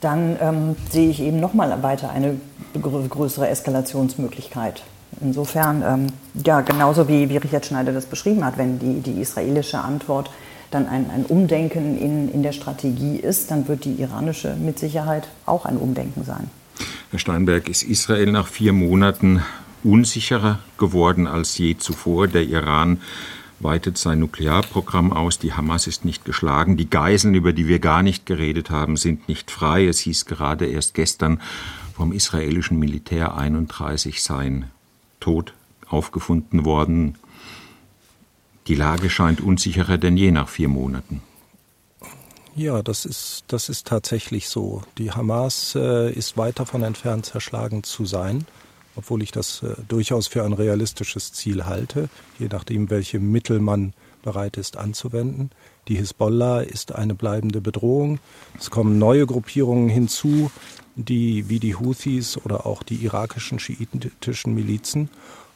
[0.00, 2.36] dann ähm, sehe ich eben nochmal weiter eine
[2.80, 4.82] größere Eskalationsmöglichkeit.
[5.20, 6.06] Insofern, ähm,
[6.44, 10.30] ja, genauso wie, wie Richard Schneider das beschrieben hat, wenn die, die israelische Antwort
[10.70, 15.26] dann ein, ein Umdenken in, in der Strategie ist, dann wird die iranische mit Sicherheit
[15.46, 16.50] auch ein Umdenken sein.
[17.10, 19.42] Herr Steinberg, ist Israel nach vier Monaten
[19.84, 22.28] unsicherer geworden als je zuvor?
[22.28, 23.00] Der Iran
[23.60, 25.38] weitet sein Nuklearprogramm aus.
[25.38, 26.76] Die Hamas ist nicht geschlagen.
[26.76, 29.86] Die Geiseln, über die wir gar nicht geredet haben, sind nicht frei.
[29.86, 31.40] Es hieß gerade erst gestern
[31.94, 34.66] vom israelischen Militär 31 seien
[35.20, 35.54] tot
[35.88, 37.16] aufgefunden worden.
[38.68, 41.22] Die Lage scheint unsicherer denn je nach vier Monaten.
[42.54, 44.82] Ja, das ist, das ist tatsächlich so.
[44.98, 48.46] Die Hamas äh, ist weit davon entfernt, zerschlagen zu sein
[48.98, 53.94] obwohl ich das äh, durchaus für ein realistisches Ziel halte, je nachdem, welche Mittel man
[54.22, 55.50] bereit ist anzuwenden.
[55.86, 58.18] Die Hisbollah ist eine bleibende Bedrohung.
[58.58, 60.50] Es kommen neue Gruppierungen hinzu,
[60.96, 65.08] die wie die Houthis oder auch die irakischen schiitischen Milizen.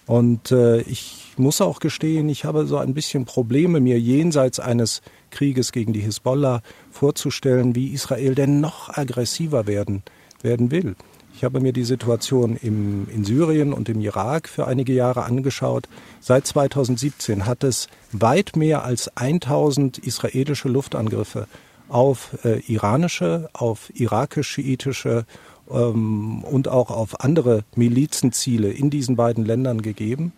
[0.06, 5.02] Und äh, ich muss auch gestehen, ich habe so ein bisschen Probleme, mir jenseits eines
[5.30, 6.62] Krieges gegen die Hisbollah
[6.92, 10.02] vorzustellen, wie Israel denn noch aggressiver werden,
[10.42, 10.94] werden will.
[11.34, 15.88] Ich habe mir die Situation im, in Syrien und im Irak für einige Jahre angeschaut.
[16.20, 21.46] Seit 2017 hat es weit mehr als 1000 israelische Luftangriffe
[21.88, 25.24] auf äh, iranische, auf irakisch-schiitische
[25.70, 30.32] ähm, und auch auf andere Milizenziele in diesen beiden Ländern gegeben.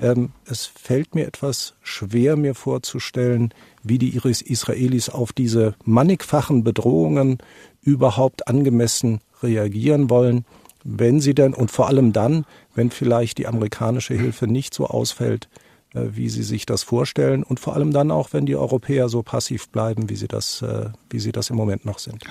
[0.00, 7.38] Ähm, es fällt mir etwas schwer, mir vorzustellen, wie die Israelis auf diese mannigfachen Bedrohungen
[7.82, 10.44] überhaupt angemessen reagieren wollen.
[10.88, 12.44] wenn sie denn, und vor allem dann,
[12.76, 15.48] wenn vielleicht die amerikanische Hilfe nicht so ausfällt,
[15.96, 19.22] äh, wie sie sich das vorstellen und vor allem dann auch, wenn die Europäer so
[19.22, 22.24] passiv bleiben, wie sie das, äh, wie sie das im Moment noch sind.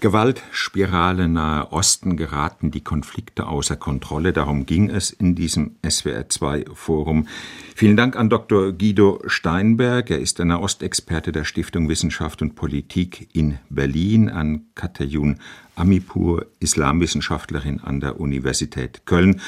[0.00, 4.34] Gewaltspirale nahe Osten geraten die Konflikte außer Kontrolle.
[4.34, 7.26] Darum ging es in diesem SWR2-Forum.
[7.74, 8.72] Vielen Dank an Dr.
[8.72, 10.10] Guido Steinberg.
[10.10, 14.28] Er ist der Nahostexperte der Stiftung Wissenschaft und Politik in Berlin.
[14.28, 15.38] An Katayun
[15.76, 19.40] Amipur, Islamwissenschaftlerin an der Universität Köln.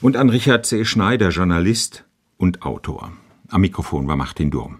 [0.00, 0.84] Und an Richard C.
[0.84, 2.04] Schneider, Journalist
[2.36, 3.12] und Autor.
[3.48, 4.78] Am Mikrofon war Martin Durm.